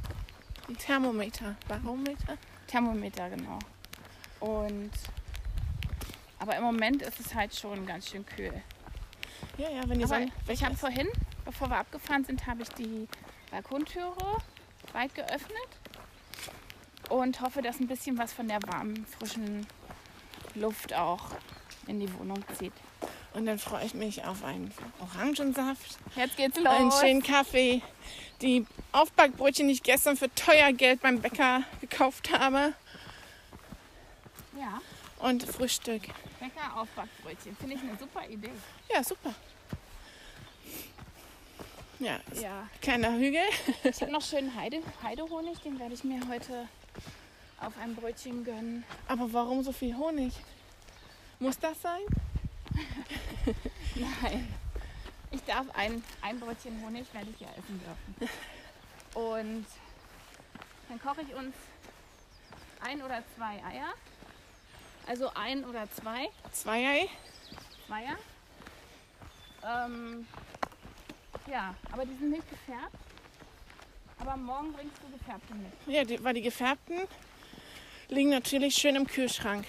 Ein 0.69 0.77
Thermometer, 0.77 1.57
Barometer. 1.67 2.37
Thermometer, 2.67 3.31
genau. 3.31 3.59
Und 4.41 4.91
aber 6.39 6.57
im 6.57 6.63
Moment 6.63 7.03
ist 7.03 7.19
es 7.19 7.35
halt 7.35 7.55
schon 7.55 7.85
ganz 7.85 8.09
schön 8.09 8.25
kühl. 8.25 8.63
Ja, 9.57 9.71
ja, 9.71 9.89
wenn 9.89 9.99
die 9.99 10.05
Aber 10.05 10.19
Sonne 10.21 10.33
ich 10.49 10.65
habe 10.65 10.77
vorhin, 10.77 11.09
bevor 11.45 11.69
wir 11.69 11.79
abgefahren 11.79 12.25
sind, 12.25 12.47
habe 12.47 12.63
ich 12.63 12.69
die 12.71 13.09
Balkontüre 13.51 14.41
weit 14.93 15.15
geöffnet 15.15 15.69
und 17.09 17.41
hoffe, 17.41 17.63
dass 17.63 17.81
ein 17.81 17.87
bisschen 17.87 18.19
was 18.19 18.33
von 18.33 18.49
der 18.49 18.61
warmen, 18.67 19.07
frischen 19.19 19.67
Luft 20.55 20.95
auch 20.95 21.23
in 21.87 22.01
die 22.01 22.13
Wohnung 22.19 22.43
zieht. 22.59 22.73
Und 23.35 23.47
dann 23.47 23.59
freue 23.59 23.85
ich 23.85 23.95
mich 23.95 24.25
auf 24.25 24.43
einen 24.43 24.73
Orangensaft. 25.01 25.99
Jetzt 26.17 26.37
geht's 26.37 26.57
einen 26.59 26.87
los. 26.89 27.01
schönen 27.01 27.23
Kaffee, 27.23 27.83
die 28.43 28.67
Aufbackbrötchen, 28.93 29.69
die 29.69 29.75
ich 29.75 29.83
gestern 29.83 30.17
für 30.17 30.35
teuer 30.35 30.73
Geld 30.73 31.01
beim 31.03 31.21
Bäcker 31.21 31.63
gekauft 31.81 32.31
habe 32.37 32.73
Ja, 34.59 34.81
und 35.21 35.45
Frühstück. 35.45 36.03
Bäcker 36.41 36.77
Aufbackbrötchen. 36.81 37.57
Finde 37.57 37.77
ich 37.77 37.83
eine 37.83 37.97
super 37.99 38.27
Idee. 38.29 38.51
Ja, 38.93 39.05
super. 39.05 39.35
Ja, 42.01 42.19
Ja. 42.41 42.69
kleiner 42.81 43.13
Hügel. 43.19 43.43
Ich 43.85 44.01
habe 44.01 44.13
noch 44.13 44.23
schönen 44.23 44.55
Heide, 44.55 44.81
Heidehonig, 45.03 45.59
den 45.61 45.79
werde 45.81 45.95
ich 45.95 46.05
mir 46.05 46.21
heute 46.29 46.69
auf 47.61 47.73
ein 47.83 47.95
Brötchen 47.95 48.45
gönnen. 48.45 48.85
Aber 49.07 49.33
warum 49.33 49.63
so 49.63 49.73
viel 49.73 49.97
Honig? 49.97 50.33
Muss 51.39 51.59
das 51.59 51.81
sein? 51.81 52.01
Nein. 53.95 54.49
Ich 55.31 55.43
darf 55.45 55.67
ein, 55.75 56.03
ein 56.23 56.41
Brötchen 56.41 56.81
Honig, 56.83 57.07
werde 57.13 57.31
ich 57.31 57.41
ja 57.41 57.49
essen 57.49 57.81
dürfen. 57.81 58.31
Und 59.15 59.67
dann 60.89 61.01
koche 61.01 61.23
ich 61.23 61.35
uns 61.35 61.55
ein 62.81 63.03
oder 63.03 63.23
zwei 63.37 63.63
Eier. 63.65 63.93
Also 65.07 65.31
ein 65.35 65.65
oder 65.65 65.91
zwei, 65.91 66.29
Zwei 66.53 66.87
Ei? 66.87 67.09
Zweier. 67.87 68.17
Ähm, 69.65 70.27
ja, 71.51 71.75
aber 71.91 72.05
die 72.05 72.15
sind 72.17 72.31
nicht 72.31 72.49
gefärbt. 72.49 72.97
Aber 74.21 74.37
morgen 74.37 74.73
bringst 74.73 74.97
du 75.03 75.17
gefärbte 75.17 75.55
mit. 75.55 75.73
Ja, 75.87 76.05
die, 76.05 76.23
weil 76.23 76.35
die 76.35 76.43
gefärbten 76.43 76.99
liegen 78.09 78.31
natürlich 78.31 78.75
schön 78.75 78.97
im 78.97 79.07
Kühlschrank. 79.07 79.65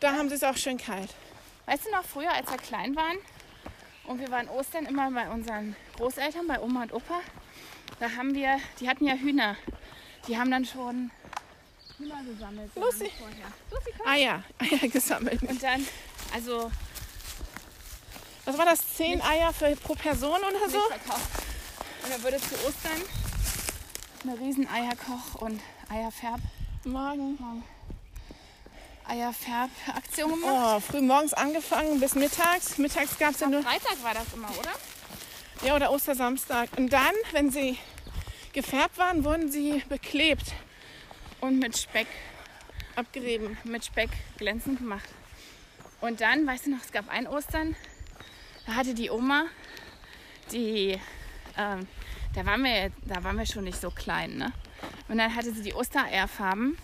Da 0.00 0.12
haben 0.12 0.28
sie 0.28 0.36
es 0.36 0.44
auch 0.44 0.56
schön 0.56 0.78
kalt. 0.78 1.14
Weißt 1.66 1.86
du 1.86 1.90
noch 1.90 2.04
früher, 2.04 2.32
als 2.32 2.50
wir 2.50 2.58
klein 2.58 2.96
waren 2.96 3.18
und 4.04 4.20
wir 4.20 4.30
waren 4.30 4.48
Ostern 4.48 4.86
immer 4.86 5.10
bei 5.10 5.28
unseren 5.28 5.76
Großeltern, 5.96 6.46
bei 6.46 6.60
Oma 6.60 6.82
und 6.82 6.92
Opa, 6.92 7.20
da 8.00 8.10
haben 8.16 8.34
wir, 8.34 8.58
die 8.80 8.88
hatten 8.88 9.06
ja 9.06 9.14
Hühner. 9.14 9.56
Die 10.26 10.38
haben 10.38 10.50
dann 10.50 10.64
schon 10.64 11.10
Hühner 11.98 12.22
gesammelt. 12.24 12.70
Lucy. 12.74 13.10
Lucy, 13.70 13.90
komm. 13.96 14.06
Eier, 14.06 14.42
Eier 14.58 14.88
gesammelt. 14.88 15.42
Und 15.42 15.62
dann, 15.62 15.86
also 16.32 16.70
Was 18.44 18.56
war 18.56 18.64
das? 18.64 18.94
Zehn 18.94 19.20
Eier 19.20 19.52
für, 19.52 19.74
pro 19.76 19.94
Person 19.94 20.38
oder 20.38 20.70
so? 20.70 20.80
verkauft. 20.80 21.42
Und 22.04 22.12
dann 22.12 22.22
würde 22.22 22.38
zu 22.38 22.54
Ostern 22.66 23.02
eine 24.22 24.38
riesen 24.40 24.66
Eierkoch- 24.68 25.34
und 25.40 25.60
Eierfärb, 25.88 26.40
Morgen. 26.84 27.38
Eierfärb-Aktion 29.06 30.30
gemacht. 30.30 30.52
Oh, 30.52 30.80
früh 30.80 31.00
morgens 31.00 31.32
angefangen 31.32 31.98
bis 32.00 32.14
mittags. 32.14 32.78
Mittags 32.78 33.18
gab 33.18 33.30
es 33.30 33.40
ja 33.40 33.48
nur. 33.48 33.62
Freitag 33.62 34.02
war 34.02 34.14
das 34.14 34.32
immer, 34.34 34.50
oder? 34.50 34.70
Ja, 35.66 35.74
oder 35.76 35.90
Ostersamstag. 35.90 36.70
Und 36.76 36.92
dann, 36.92 37.14
wenn 37.32 37.50
sie 37.50 37.78
gefärbt 38.52 38.98
waren, 38.98 39.24
wurden 39.24 39.50
sie 39.50 39.82
beklebt, 39.88 40.52
Und 41.40 41.58
mit 41.58 41.76
Speck 41.76 42.06
abgerieben. 42.96 43.56
mit 43.64 43.84
Speck 43.84 44.10
glänzend 44.36 44.78
gemacht. 44.78 45.08
Und 46.00 46.20
dann, 46.20 46.46
weißt 46.46 46.66
du 46.66 46.70
noch, 46.70 46.82
es 46.84 46.92
gab 46.92 47.08
ein 47.08 47.26
Ostern, 47.26 47.74
da 48.66 48.74
hatte 48.74 48.94
die 48.94 49.10
Oma, 49.10 49.46
die, 50.52 50.98
ähm, 51.56 51.86
da, 52.34 52.46
waren 52.46 52.62
wir, 52.62 52.92
da 53.04 53.24
waren 53.24 53.36
wir 53.36 53.46
schon 53.46 53.64
nicht 53.64 53.80
so 53.80 53.90
klein, 53.90 54.36
ne? 54.36 54.52
Und 55.08 55.18
dann 55.18 55.34
hatte 55.34 55.52
sie 55.52 55.62
die 55.62 55.74
Ostereierfarben 55.74 56.76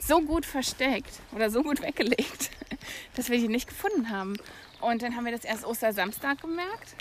so 0.00 0.20
gut 0.20 0.46
versteckt 0.46 1.20
oder 1.32 1.50
so 1.50 1.62
gut 1.62 1.82
weggelegt, 1.82 2.50
dass 3.16 3.30
wir 3.30 3.38
die 3.38 3.48
nicht 3.48 3.68
gefunden 3.68 4.10
haben. 4.10 4.36
Und 4.80 5.02
dann 5.02 5.16
haben 5.16 5.24
wir 5.24 5.32
das 5.32 5.44
erst 5.44 5.64
Ostersamstag 5.64 6.40
gemerkt. 6.40 6.94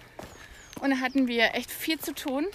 Und 0.81 0.91
da 0.91 0.97
hatten 0.99 1.27
wir 1.27 1.55
echt 1.55 1.71
viel 1.71 1.99
zu 1.99 2.13
tun, 2.13 2.45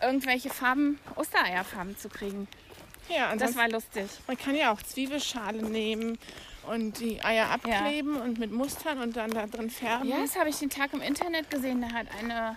irgendwelche 0.00 0.50
Farben, 0.50 0.98
Ostereierfarben 1.16 1.96
zu 1.96 2.08
kriegen. 2.08 2.48
Ja, 3.08 3.32
und 3.32 3.40
Das 3.40 3.50
das 3.50 3.58
war 3.58 3.68
lustig. 3.68 4.08
man 4.26 4.38
kann 4.38 4.54
ja 4.54 4.72
auch 4.72 4.82
Zwiebelschale 4.82 5.62
nehmen 5.62 6.18
und 6.66 7.00
die 7.00 7.22
Eier 7.24 7.50
abkleben 7.50 8.16
und 8.16 8.38
mit 8.38 8.52
Mustern 8.52 8.98
und 9.00 9.16
dann 9.16 9.30
da 9.30 9.46
drin 9.46 9.70
färben. 9.70 10.08
Ja, 10.08 10.20
das 10.20 10.36
habe 10.36 10.48
ich 10.50 10.58
den 10.58 10.70
Tag 10.70 10.92
im 10.92 11.02
Internet 11.02 11.50
gesehen. 11.50 11.82
Da 11.82 11.92
hat 11.92 12.06
eine, 12.18 12.56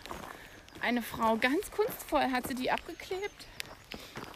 eine 0.81 1.01
Frau 1.01 1.37
ganz 1.37 1.71
kunstvoll 1.71 2.31
hat 2.31 2.47
sie 2.47 2.55
die 2.55 2.69
abgeklebt 2.71 3.47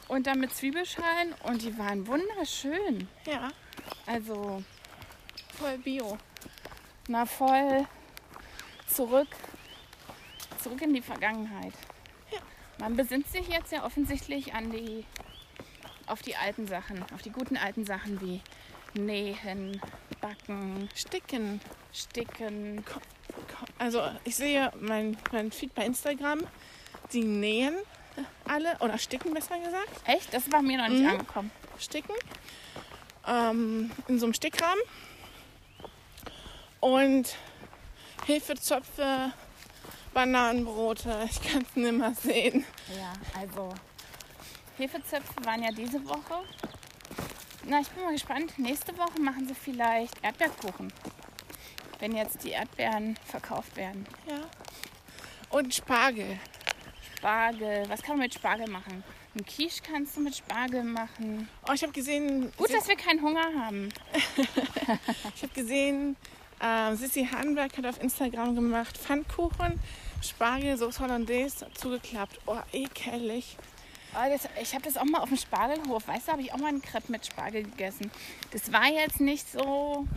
und 0.10 0.28
dann 0.28 0.40
mit 0.40 0.54
Zwiebelschalen 0.54 1.34
und 1.44 1.62
die 1.62 1.78
waren 1.78 2.06
wunderschön. 2.06 3.08
ja 3.26 3.50
Also 4.06 4.62
voll 5.58 5.78
bio. 5.78 6.18
na 7.08 7.26
voll 7.26 7.88
zurück, 8.88 9.28
zurück 10.62 10.82
in 10.82 10.94
die 10.94 11.02
Vergangenheit. 11.02 11.74
Ja. 12.32 12.40
Man 12.80 12.96
besinnt 12.96 13.28
sich 13.28 13.48
jetzt 13.48 13.72
ja 13.72 13.86
offensichtlich 13.86 14.54
an 14.54 14.72
die, 14.72 15.06
auf 16.08 16.22
die 16.22 16.36
alten 16.36 16.68
Sachen, 16.68 17.04
auf 17.14 17.22
die 17.22 17.32
guten 17.32 17.56
alten 17.56 17.86
Sachen 17.86 18.20
wie 18.20 18.42
Nähen, 18.96 19.80
Backen, 20.22 20.90
Sticken. 20.96 21.62
Sticken. 21.94 22.84
Also 23.78 24.02
ich 24.24 24.36
sehe 24.36 24.72
mein, 24.80 25.18
mein 25.32 25.52
Feed 25.52 25.74
bei 25.76 25.86
Instagram, 25.86 26.40
die 27.14 27.24
nähen 27.24 27.76
alle, 28.50 28.78
oder 28.80 28.98
sticken 28.98 29.34
besser 29.34 29.58
gesagt, 29.60 29.90
Echt? 30.06 30.34
Das 30.34 30.52
war 30.52 30.62
mir 30.62 30.78
noch 30.78 30.88
nicht 30.90 31.04
Mhm. 31.04 31.10
angekommen. 31.10 31.52
sticken, 31.80 32.14
ähm, 33.28 33.90
in 34.10 34.20
so 34.20 34.26
einem 34.26 34.34
Stickrahmen. 34.34 34.84
Und 36.82 37.36
Hefezöpfe, 38.26 39.32
Bananenbrote, 40.14 41.28
ich 41.30 41.42
kann 41.42 41.62
es 41.70 41.76
nicht 41.76 41.92
mehr 41.94 42.14
sehen. 42.14 42.66
Ja, 42.98 43.14
also 43.40 43.74
Hefezöpfe 44.78 45.34
waren 45.46 45.64
ja 45.64 45.72
diese 45.72 46.04
Woche. 46.08 46.44
Na, 47.66 47.80
ich 47.82 47.90
bin 47.90 48.04
mal 48.04 48.14
gespannt. 48.14 48.58
Nächste 48.58 48.98
Woche 48.98 49.20
machen 49.20 49.48
sie 49.48 49.56
vielleicht 49.56 50.24
Erdbeerkuchen. 50.24 50.92
Wenn 52.00 52.16
jetzt 52.16 52.44
die 52.44 52.52
Erdbeeren 52.52 53.18
verkauft 53.26 53.76
werden. 53.76 54.08
Ja. 54.28 54.40
Und 55.50 55.74
Spargel. 55.76 56.40
Spargel. 57.20 57.84
Was 57.90 58.02
kann 58.02 58.18
man 58.18 58.26
mit 58.26 58.34
Spargel 58.34 58.70
machen? 58.70 59.04
Ein 59.36 59.46
Quiche 59.46 59.82
kannst 59.84 60.16
du 60.18 60.22
mit 60.22 60.36
Spargel 60.36 60.84
machen. 60.84 61.48
Oh, 61.68 61.74
ich 61.74 61.84
habe 61.84 61.92
gesehen, 61.92 62.52
Gut, 62.58 62.74
dass 62.74 62.88
wir 62.88 62.96
keinen 62.96 63.22
Hunger 63.22 63.46
haben. 63.62 63.90
ich 65.36 65.44
habe 65.44 65.54
gesehen, 65.54 66.16
äh, 66.60 66.96
Sissy 66.96 67.26
Hanberg 67.26 67.78
hat 67.78 67.86
auf 67.86 68.02
Instagram 68.02 68.56
gemacht 68.56 68.98
Pfannkuchen, 68.98 69.80
Spargel, 70.22 70.78
Sauce 70.78 71.00
Hollandaise 71.00 71.68
zugeklappt. 71.74 72.40
Oh, 72.46 72.58
ekelig. 72.72 73.58
Oh, 74.16 74.30
das, 74.30 74.50
ich 74.62 74.74
habe 74.74 74.84
das 74.84 74.98
auch 74.98 75.06
mal 75.06 75.20
auf 75.20 75.30
dem 75.30 75.38
Spargelhof. 75.38 76.08
Weißt 76.08 76.28
du, 76.28 76.32
habe 76.32 76.42
ich 76.42 76.54
auch 76.54 76.58
mal 76.58 76.70
einen 76.70 76.82
Crepe 76.82 77.12
mit 77.12 77.26
Spargel 77.26 77.64
gegessen. 77.64 78.10
Das 78.52 78.72
war 78.72 78.88
jetzt 78.88 79.20
nicht 79.20 79.52
so. 79.52 80.08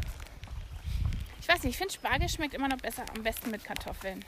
Ich 1.41 1.49
weiß 1.49 1.65
nicht, 1.65 1.73
ich 1.73 1.79
finde 1.79 1.93
Spargel 1.93 2.29
schmeckt 2.29 2.55
immer 2.55 2.69
noch 2.69 2.79
besser, 2.79 3.05
am 3.15 3.23
besten 3.23 3.51
mit 3.51 3.65
Kartoffeln. 3.65 4.25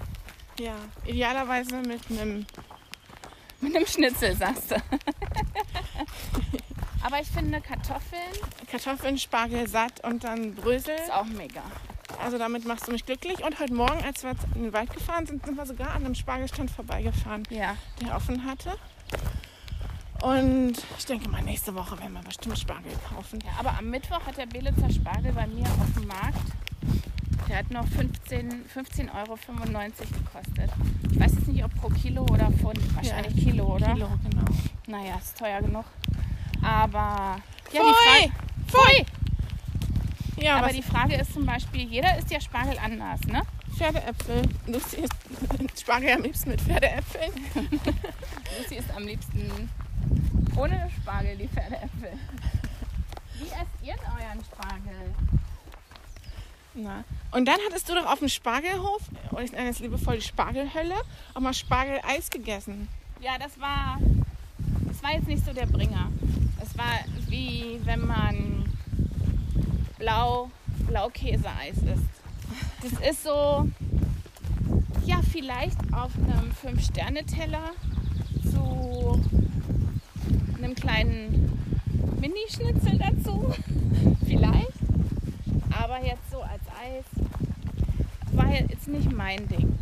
Ja, 0.58 0.74
idealerweise 1.04 1.76
mit 1.82 2.00
einem 2.10 2.46
Mit 3.60 3.74
einem 3.76 3.86
Schnitzel, 3.86 4.36
sagst 4.36 4.70
du. 4.70 4.76
Aber 7.02 7.20
ich 7.20 7.28
finde 7.28 7.60
Kartoffeln 7.60 8.20
Kartoffeln, 8.70 9.18
Spargel 9.18 9.68
satt 9.68 10.02
und 10.04 10.24
dann 10.24 10.54
Brösel. 10.54 10.94
ist 10.94 11.12
auch 11.12 11.24
mega. 11.26 11.62
Also 12.22 12.38
damit 12.38 12.64
machst 12.66 12.86
du 12.88 12.92
mich 12.92 13.04
glücklich. 13.04 13.42
Und 13.44 13.58
heute 13.60 13.74
Morgen, 13.74 14.02
als 14.04 14.22
wir 14.22 14.30
in 14.54 14.62
den 14.64 14.72
Wald 14.72 14.92
gefahren 14.92 15.26
sind, 15.26 15.44
sind 15.44 15.56
wir 15.56 15.66
sogar 15.66 15.90
an 15.90 16.04
einem 16.04 16.14
Spargelstand 16.14 16.70
vorbeigefahren, 16.70 17.42
Ja. 17.50 17.76
der 18.00 18.14
offen 18.16 18.44
hatte. 18.46 18.76
Und 20.22 20.74
ich 20.98 21.04
denke 21.04 21.28
mal, 21.28 21.42
nächste 21.42 21.74
Woche 21.74 21.98
werden 21.98 22.14
wir 22.14 22.22
bestimmt 22.22 22.58
Spargel 22.58 22.92
kaufen. 23.12 23.40
ja. 23.44 23.50
Aber 23.58 23.76
am 23.78 23.90
Mittwoch 23.90 24.20
hat 24.26 24.38
der 24.38 24.46
Belitzer 24.46 24.90
Spargel 24.90 25.32
bei 25.32 25.46
mir 25.46 25.66
auf 25.66 25.92
dem 25.98 26.06
Markt. 26.06 26.38
Der 27.48 27.58
hat 27.58 27.70
noch 27.70 27.86
15 27.86 28.64
15,95 28.74 29.10
Euro 29.14 29.36
gekostet. 29.36 30.70
Ich 31.10 31.20
weiß 31.20 31.32
jetzt 31.34 31.48
nicht, 31.48 31.64
ob 31.64 31.74
pro 31.74 31.88
Kilo 31.88 32.22
oder 32.22 32.50
Pfund. 32.50 32.78
Wahrscheinlich 32.96 33.44
Kilo, 33.44 33.74
oder? 33.74 33.92
Kilo, 33.92 34.08
genau. 34.22 34.44
Naja, 34.86 35.16
ist 35.16 35.38
teuer 35.38 35.60
genug. 35.60 35.84
Aber. 36.62 37.36
Ja, 37.72 37.80
Pfui! 37.80 37.82
die 37.82 38.30
Frage. 38.30 38.32
Pfui! 38.66 39.06
Ja, 40.44 40.56
Aber 40.56 40.72
die 40.72 40.82
Frage 40.82 41.14
ist 41.16 41.32
zum 41.32 41.46
Beispiel, 41.46 41.82
jeder 41.88 42.18
isst 42.18 42.30
ja 42.30 42.40
Spargel 42.40 42.76
anders, 42.78 43.20
ne? 43.22 43.42
Pferdeäpfel. 43.76 44.42
Lucy 44.66 44.96
isst 44.96 45.80
Spargel 45.80 46.10
am 46.10 46.22
liebsten 46.22 46.50
mit 46.50 46.60
Pferdeäpfeln. 46.60 47.32
Lucy 48.58 48.74
isst 48.76 48.90
am 48.94 49.04
liebsten 49.04 49.70
ohne 50.56 50.90
Spargel 51.00 51.36
die 51.36 51.48
Pferdeäpfel. 51.48 52.12
Wie 53.38 53.46
esst 53.46 53.82
ihr 53.82 53.94
denn 53.94 54.12
euren 54.12 54.44
Spargel? 54.44 55.14
Na. 56.74 57.04
Und 57.30 57.46
dann 57.46 57.58
hattest 57.66 57.88
du 57.88 57.94
doch 57.94 58.06
auf 58.06 58.18
dem 58.18 58.28
Spargelhof, 58.28 59.02
und 59.30 59.42
ich 59.42 59.52
nenne 59.52 59.70
es 59.70 59.78
liebevoll 59.78 60.16
die 60.16 60.22
Spargelhölle, 60.22 60.96
auch 61.34 61.40
mal 61.40 61.54
Spargeleis 61.54 62.30
gegessen. 62.30 62.88
Ja, 63.20 63.38
das 63.38 63.58
war, 63.60 63.98
das 64.86 65.02
war 65.02 65.14
jetzt 65.14 65.28
nicht 65.28 65.44
so 65.44 65.52
der 65.52 65.66
Bringer. 65.66 66.10
Es 66.60 66.76
war 66.76 67.00
wie 67.28 67.80
wenn 67.84 68.06
man 68.06 68.64
Blau, 69.98 70.50
Blaukäseeis 70.86 71.76
isst. 71.78 72.10
Das 72.82 73.10
ist 73.10 73.24
so, 73.24 73.68
ja, 75.06 75.20
vielleicht 75.30 75.78
auf 75.92 76.12
einem 76.16 76.52
Fünf-Sterne-Teller 76.52 77.70
zu 78.50 79.20
einem 80.56 80.74
kleinen 80.74 81.58
Minischnitzel 82.20 82.98
dazu. 82.98 83.54
Vielleicht. 84.26 84.73
Aber 85.84 86.02
jetzt 86.02 86.30
so 86.30 86.40
als 86.40 86.62
Eis 86.80 87.04
war 88.32 88.50
jetzt 88.50 88.88
nicht 88.88 89.12
mein 89.12 89.46
Ding. 89.48 89.78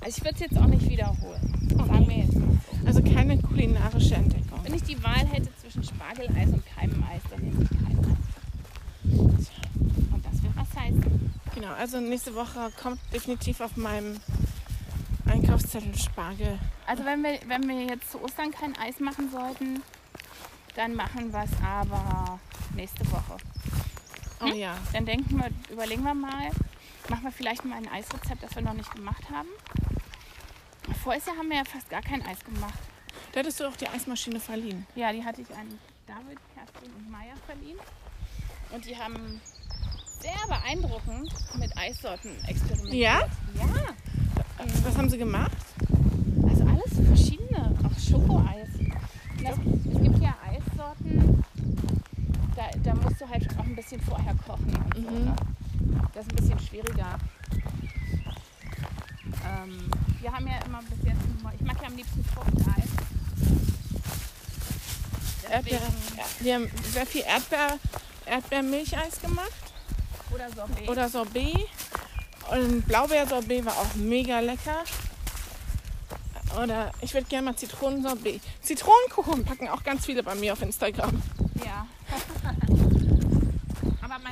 Also 0.00 0.18
ich 0.18 0.24
würde 0.24 0.34
es 0.34 0.40
jetzt 0.40 0.58
auch 0.58 0.66
nicht 0.66 0.90
wiederholen. 0.90 1.68
Sagen 1.86 2.08
wir 2.08 2.16
jetzt 2.16 2.32
so. 2.32 2.42
Also 2.84 3.00
keine 3.00 3.38
kulinarische 3.38 4.16
Entdeckung. 4.16 4.58
Wenn 4.64 4.74
ich 4.74 4.82
die 4.82 5.00
Wahl 5.04 5.24
hätte 5.30 5.54
zwischen 5.60 5.84
Spargeleis 5.84 6.48
und 6.48 6.64
Keimeneis, 6.66 7.22
dann 7.30 7.42
nehme 7.42 7.62
ich 7.62 7.68
Keimeneis. 7.70 8.18
Und 9.04 10.26
das 10.26 10.42
wird 10.42 10.56
was 10.56 10.82
heißen. 10.82 11.30
Genau, 11.54 11.72
also 11.74 12.00
nächste 12.00 12.34
Woche 12.34 12.72
kommt 12.82 12.98
definitiv 13.14 13.60
auf 13.60 13.76
meinem 13.76 14.16
Einkaufszettel 15.26 15.96
Spargel. 15.96 16.58
Also 16.88 17.04
wenn 17.04 17.22
wir, 17.22 17.38
wenn 17.46 17.68
wir 17.68 17.84
jetzt 17.84 18.10
zu 18.10 18.20
Ostern 18.20 18.50
kein 18.50 18.76
Eis 18.78 18.98
machen 18.98 19.30
sollten, 19.30 19.80
dann 20.74 20.96
machen 20.96 21.32
wir 21.32 21.44
es 21.44 21.52
aber 21.64 22.40
nächste 22.74 23.08
Woche. 23.12 23.36
Oh 24.40 24.46
ja. 24.46 24.76
Dann 24.92 25.06
denken 25.06 25.38
wir, 25.38 25.50
überlegen 25.72 26.02
wir 26.02 26.14
mal, 26.14 26.50
machen 27.08 27.24
wir 27.24 27.32
vielleicht 27.32 27.64
mal 27.64 27.76
ein 27.76 27.88
Eisrezept, 27.88 28.42
das 28.42 28.54
wir 28.54 28.62
noch 28.62 28.74
nicht 28.74 28.94
gemacht 28.94 29.22
haben. 29.30 29.48
Jahr 31.26 31.36
haben 31.36 31.48
wir 31.48 31.56
ja 31.58 31.64
fast 31.64 31.88
gar 31.88 32.02
kein 32.02 32.24
Eis 32.26 32.44
gemacht. 32.44 32.78
Da 33.32 33.40
hättest 33.40 33.60
du 33.60 33.64
auch 33.68 33.76
die 33.76 33.88
Eismaschine 33.88 34.40
verliehen. 34.40 34.86
Ja, 34.94 35.12
die 35.12 35.24
hatte 35.24 35.42
ich 35.42 35.50
an 35.50 35.78
David, 36.06 36.38
Kerstin 36.54 36.92
und 36.96 37.10
Maya 37.10 37.34
verliehen. 37.46 37.78
Und 38.72 38.84
die 38.84 38.96
haben 38.96 39.40
sehr 40.20 40.46
beeindruckend 40.48 41.32
mit 41.58 41.76
Eissorten 41.76 42.30
experimentiert. 42.46 42.94
Ja? 42.94 43.20
Ja, 43.54 44.64
Was 44.84 44.96
haben 44.96 45.08
sie 45.08 45.18
gemacht? 45.18 45.52
also 46.48 46.64
alles 46.64 47.06
verschiedene, 47.06 47.74
auch 47.84 47.98
Schokoeis. 47.98 48.68
Das, 49.42 49.56
es 49.58 50.02
gibt 50.02 50.22
ja 50.22 50.34
Eissorten, 50.44 51.35
da, 52.56 52.70
da 52.82 52.94
musst 52.94 53.20
du 53.20 53.28
halt 53.28 53.46
auch 53.58 53.64
ein 53.64 53.76
bisschen 53.76 54.00
vorher 54.00 54.34
kochen 54.46 54.74
und 54.76 54.94
so. 54.94 55.00
Mhm. 55.10 55.24
Ne? 55.26 55.36
Das 56.14 56.26
ist 56.26 56.32
ein 56.32 56.36
bisschen 56.36 56.60
schwieriger. 56.60 57.18
Ähm, 59.44 59.90
wir 60.20 60.32
haben 60.32 60.46
ja 60.46 60.58
immer 60.64 60.80
bis 60.82 61.04
jetzt, 61.04 61.42
nur- 61.42 61.52
ich 61.54 61.60
mag 61.60 61.76
ja 61.80 61.88
am 61.88 61.96
liebsten 61.96 62.24
Fruchteis. 62.24 62.84
Erdbeer, 65.50 65.80
wir 66.40 66.54
haben 66.54 66.70
sehr 66.92 67.06
viel 67.06 67.22
Erdbeer, 67.22 67.78
Erdbeermilcheis 68.26 69.20
gemacht 69.20 69.52
Oder 70.34 70.50
Sorbet. 70.50 70.88
oder 70.88 71.08
Sorbet. 71.08 71.68
Und 72.50 72.82
Blaubeersorbet 72.86 73.64
war 73.64 73.74
auch 73.74 73.94
mega 73.96 74.40
lecker. 74.40 74.82
Oder 76.62 76.90
ich 77.00 77.12
würde 77.14 77.26
gerne 77.28 77.46
mal 77.50 77.56
Zitronensorbet. 77.56 78.40
Zitronenkuchen 78.62 79.44
packen 79.44 79.68
auch 79.68 79.82
ganz 79.84 80.06
viele 80.06 80.22
bei 80.22 80.34
mir 80.34 80.52
auf 80.52 80.62
Instagram. 80.62 81.22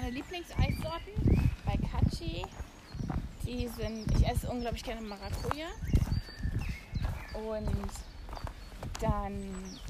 Meine 0.05 0.17
Lieblingseissorten 0.17 1.51
bei 1.65 1.79
Kachi, 1.79 2.45
die 3.43 3.67
sind, 3.69 4.05
ich 4.15 4.29
esse 4.29 4.51
unglaublich 4.51 4.85
gerne 4.85 5.01
Maracuja. 5.01 5.69
Und 7.33 7.89
dann 9.01 9.33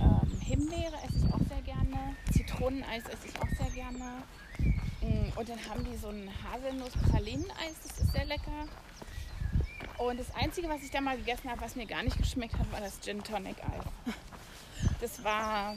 ähm, 0.00 0.40
Himbeere 0.40 0.94
esse 1.04 1.18
ich 1.18 1.34
auch 1.34 1.40
sehr 1.48 1.62
gerne. 1.62 2.14
Zitroneneis 2.32 3.02
esse 3.06 3.26
ich 3.26 3.42
auch 3.42 3.48
sehr 3.58 3.70
gerne. 3.74 4.22
Mm, 5.00 5.36
Und 5.36 5.48
dann 5.48 5.58
haben 5.68 5.84
die 5.84 5.96
so 5.96 6.10
ein 6.10 6.30
Haselnuss-Pralineneis, 6.44 7.74
das 7.82 7.98
ist 7.98 8.12
sehr 8.12 8.26
lecker. 8.26 8.68
Und 9.98 10.20
das 10.20 10.32
Einzige, 10.36 10.68
was 10.68 10.80
ich 10.84 10.92
da 10.92 11.00
mal 11.00 11.16
gegessen 11.16 11.50
habe, 11.50 11.60
was 11.60 11.74
mir 11.74 11.86
gar 11.86 12.04
nicht 12.04 12.18
geschmeckt 12.18 12.56
hat, 12.56 12.70
war 12.70 12.80
das 12.80 13.00
Gin 13.00 13.20
Tonic 13.24 13.56
Eis. 13.64 14.14
Das 15.00 15.24
war, 15.24 15.76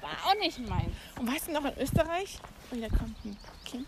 war 0.00 0.10
auch 0.24 0.38
nicht 0.40 0.58
meins. 0.66 0.96
Und 1.20 1.30
weißt 1.30 1.48
du 1.48 1.52
noch 1.52 1.66
in 1.66 1.76
Österreich? 1.76 2.40
Oh, 2.70 2.76
da 2.76 2.88
kommt 2.88 3.24
ein 3.24 3.36
Kind. 3.64 3.86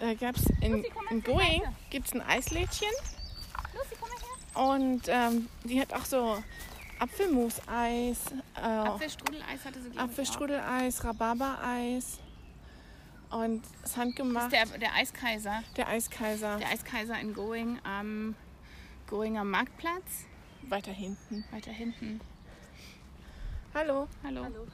Da 0.00 0.14
gab 0.14 0.36
es 0.36 0.44
in, 0.60 0.72
Lucy, 0.82 0.88
in 1.10 1.22
Going 1.22 1.62
gibt's 1.90 2.12
ein 2.12 2.20
Eislädchen. 2.22 2.88
Lucy, 3.74 3.96
komm 4.00 4.08
mal 4.08 4.18
her. 4.18 4.70
Und 4.72 5.02
ähm, 5.08 5.48
die 5.64 5.80
hat 5.80 5.92
auch 5.92 6.04
so 6.04 6.42
Apfelmus-Eis, 6.98 8.32
äh, 8.54 8.60
Apfelstrudeleis 8.60 9.64
hatte 9.64 9.82
sie, 9.82 9.90
glaube 9.90 10.04
Apfelstrudeleis, 10.10 11.04
Rhabarbereis 11.04 12.18
und 13.30 13.62
das 13.82 13.96
handgemacht. 13.96 14.52
Das 14.52 14.64
ist 14.64 14.72
der, 14.72 14.78
der 14.78 14.94
Eiskaiser. 14.94 15.62
der 15.76 15.88
Eiskaiser 15.88 16.58
Der 16.58 16.68
Eiskaiser 16.68 17.18
in 17.18 17.34
Going 17.34 17.80
am 17.84 18.36
Goinger 19.08 19.42
Marktplatz. 19.44 20.26
weiter 20.68 20.92
hinten. 20.92 21.44
Weiter 21.50 21.72
hinten. 21.72 22.20
Hallo. 23.74 24.06
Hallo. 24.22 24.46
Oh, 24.48 24.66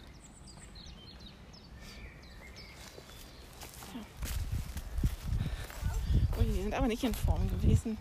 die 6.58 6.64
sind 6.64 6.74
aber 6.74 6.88
nicht 6.88 7.04
in 7.04 7.14
Form 7.14 7.48
gewesen. 7.48 7.96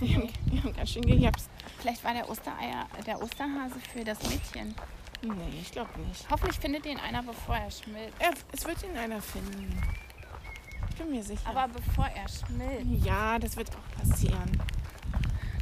Die 0.00 0.16
haben, 0.16 0.28
die 0.46 0.60
haben 0.60 0.74
ganz 0.74 0.90
schön 0.90 1.06
gejapst. 1.06 1.48
Vielleicht 1.78 2.02
war 2.02 2.12
der 2.12 2.28
Ostereier, 2.28 2.86
der 3.06 3.22
Osterhase 3.22 3.78
für 3.92 4.02
das 4.02 4.18
Mädchen. 4.28 4.74
Nee, 5.22 5.60
ich 5.60 5.70
glaube 5.70 5.90
nicht. 6.08 6.28
Hoffentlich 6.28 6.58
findet 6.58 6.84
ihn 6.86 6.98
einer, 6.98 7.22
bevor 7.22 7.56
er 7.56 7.70
schmilzt. 7.70 8.14
Er, 8.18 8.32
es 8.50 8.66
wird 8.66 8.82
ihn 8.82 8.96
einer 8.96 9.22
finden. 9.22 9.80
Ich 10.90 10.96
bin 10.96 11.10
mir 11.10 11.22
sicher. 11.22 11.48
Aber 11.48 11.68
bevor 11.68 12.06
er 12.06 12.28
schmilzt. 12.28 13.06
ja, 13.06 13.38
das 13.38 13.56
wird 13.56 13.70
auch 13.70 14.00
passieren. 14.00 14.60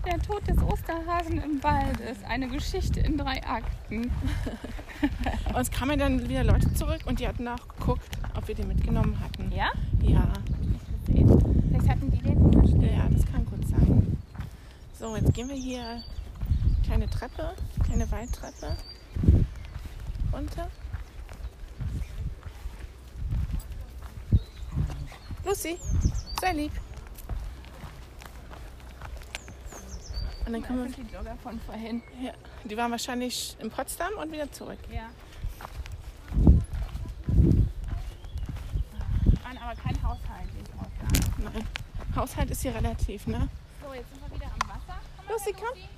Der 0.06 0.18
Tod 0.18 0.48
des 0.48 0.58
Osterhasen 0.58 1.40
im 1.42 1.62
Wald 1.62 2.00
ist 2.00 2.24
eine 2.24 2.48
Geschichte 2.48 3.00
in 3.00 3.18
drei 3.18 3.44
Akten. 3.44 4.10
Und 5.54 5.60
es 5.60 5.70
kamen 5.70 5.98
dann 5.98 6.28
wieder 6.28 6.44
Leute 6.44 6.72
zurück 6.74 7.00
und 7.04 7.20
die 7.20 7.28
hatten 7.28 7.46
auch 7.46 7.68
geguckt, 7.76 8.18
ob 8.36 8.48
wir 8.48 8.54
den 8.54 8.68
mitgenommen 8.68 9.18
hatten. 9.20 9.52
Ja? 9.52 9.70
Ja, 10.00 10.32
Vielleicht 11.82 11.96
hatten 11.96 12.10
die 12.12 12.18
den 12.18 12.38
hingestellt. 12.38 12.92
ja, 12.92 13.08
das 13.08 13.26
kann 13.26 13.44
gut 13.44 13.66
sein. 13.66 14.16
So, 14.98 15.16
jetzt 15.16 15.34
gehen 15.34 15.48
wir 15.48 15.56
hier 15.56 16.02
kleine 16.84 17.10
Treppe, 17.10 17.54
kleine 17.84 18.10
Waldtreppe 18.10 18.76
runter. 20.32 20.68
Lucy, 25.44 25.76
sei 26.40 26.52
lieb. 26.52 26.72
Und 30.46 30.52
dann 30.52 30.62
kommen 30.62 30.88
sind 30.88 31.10
die 31.10 31.14
Jogger 31.14 31.36
von 31.42 31.58
vorhin. 31.60 32.02
wir, 32.18 32.28
ja, 32.28 32.34
die 32.64 32.76
waren 32.76 32.90
wahrscheinlich 32.92 33.56
in 33.60 33.70
Potsdam 33.70 34.12
und 34.20 34.30
wieder 34.30 34.50
zurück. 34.52 34.78
Ja. 34.92 35.10
Waren 39.42 39.58
aber 39.58 39.74
kein 39.80 40.00
Haushalt, 40.02 40.48
wie 40.54 40.62
es 40.62 40.70
aussah. 40.78 41.31
Nein, 41.42 41.66
Haushalt 42.14 42.50
ist 42.50 42.62
hier 42.62 42.74
relativ, 42.74 43.26
ne? 43.26 43.48
So, 43.84 43.92
jetzt 43.94 44.10
sind 44.10 44.20
wir 44.22 44.30
wieder 44.36 44.46
am 44.46 44.68
Wasser. 44.68 45.00
Komm 45.26 45.54
komm. 45.54 45.74
Hier. 45.74 45.88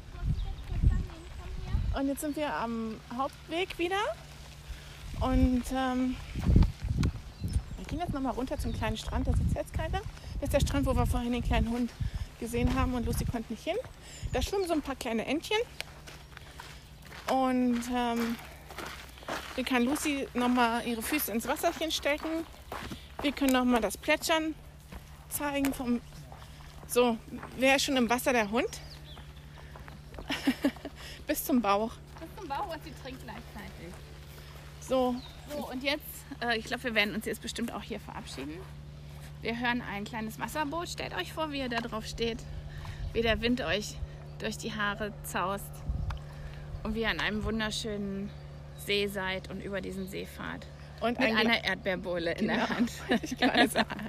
Und 2.00 2.08
jetzt 2.08 2.20
sind 2.20 2.36
wir 2.36 2.54
am 2.54 2.96
Hauptweg 3.16 3.78
wieder. 3.78 4.00
Und 5.20 5.64
ähm, 5.72 6.16
wir 7.76 7.84
gehen 7.86 7.98
jetzt 7.98 8.12
nochmal 8.12 8.32
runter 8.32 8.58
zum 8.58 8.72
kleinen 8.72 8.96
Strand. 8.96 9.26
Da 9.26 9.32
sitzt 9.32 9.54
jetzt 9.54 9.74
keiner. 9.74 10.00
Das 10.40 10.44
ist 10.44 10.52
der 10.52 10.60
Strand, 10.60 10.86
wo 10.86 10.96
wir 10.96 11.06
vorhin 11.06 11.32
den 11.32 11.42
kleinen 11.42 11.70
Hund 11.70 11.90
gesehen 12.40 12.74
haben 12.74 12.94
und 12.94 13.06
Lucy 13.06 13.24
konnte 13.24 13.52
nicht 13.52 13.64
hin. 13.64 13.76
Da 14.32 14.42
schwimmen 14.42 14.66
so 14.66 14.72
ein 14.72 14.82
paar 14.82 14.96
kleine 14.96 15.24
Entchen. 15.26 15.58
Und 17.30 17.82
ähm, 17.94 18.36
dann 19.56 19.64
kann 19.64 19.84
Lucy 19.84 20.26
nochmal 20.34 20.86
ihre 20.86 21.02
Füße 21.02 21.32
ins 21.32 21.46
Wasserchen 21.46 21.90
stecken. 21.90 22.28
Wir 23.22 23.32
können 23.32 23.52
nochmal 23.52 23.80
das 23.80 23.96
Plätschern 23.96 24.54
zeigen. 25.34 25.72
Vom 25.74 26.00
so, 26.86 27.16
wer 27.58 27.76
ist 27.76 27.84
schon 27.84 27.96
im 27.96 28.08
Wasser? 28.08 28.32
Der 28.32 28.50
Hund? 28.50 28.80
Bis 31.26 31.44
zum 31.44 31.60
Bauch. 31.62 31.92
Ist 32.20 32.42
ein 32.42 32.48
Bauch 32.48 32.74
und 32.74 32.82
sie 32.84 32.92
trinkt 33.02 33.22
gleichzeitig. 33.22 33.88
So, 34.80 35.14
So, 35.50 35.70
und 35.70 35.82
jetzt, 35.82 36.04
äh, 36.42 36.58
ich 36.58 36.66
glaube, 36.66 36.84
wir 36.84 36.94
werden 36.94 37.14
uns 37.14 37.24
jetzt 37.26 37.40
bestimmt 37.42 37.72
auch 37.72 37.82
hier 37.82 38.00
verabschieden. 38.00 38.54
Wir 39.42 39.58
hören 39.58 39.82
ein 39.82 40.04
kleines 40.04 40.38
Wasserboot. 40.38 40.88
Stellt 40.88 41.14
euch 41.14 41.32
vor, 41.32 41.52
wie 41.52 41.58
ihr 41.60 41.68
da 41.68 41.78
drauf 41.80 42.06
steht. 42.06 42.38
Wie 43.12 43.22
der 43.22 43.40
Wind 43.40 43.60
euch 43.60 43.96
durch 44.38 44.56
die 44.58 44.72
Haare 44.74 45.12
zaust. 45.22 45.70
Und 46.82 46.94
wie 46.94 47.00
ihr 47.02 47.10
an 47.10 47.20
einem 47.20 47.44
wunderschönen 47.44 48.30
See 48.86 49.06
seid 49.06 49.50
und 49.50 49.62
über 49.62 49.80
diesen 49.80 50.06
See 50.08 50.26
fahrt. 50.26 50.66
und 51.00 51.18
Mit 51.18 51.28
ein 51.28 51.36
einer 51.36 51.64
Erdbeerbohle 51.64 52.32
in 52.32 52.48
der 52.48 52.56
Genau. 52.56 52.68
Hand. 52.68 52.92
ich 53.22 53.36
gerade 53.38 53.68
sagen. 53.68 54.08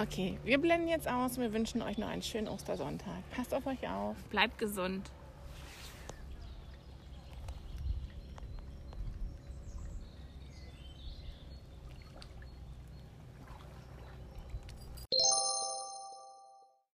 Okay, 0.00 0.38
wir 0.44 0.58
blenden 0.58 0.88
jetzt 0.88 1.06
aus. 1.06 1.38
Wir 1.38 1.52
wünschen 1.52 1.82
euch 1.82 1.98
noch 1.98 2.08
einen 2.08 2.22
schönen 2.22 2.48
Ostersonntag. 2.48 3.22
Passt 3.36 3.52
auf 3.52 3.66
euch 3.66 3.86
auf. 3.88 4.16
Bleibt 4.30 4.58
gesund. 4.58 5.10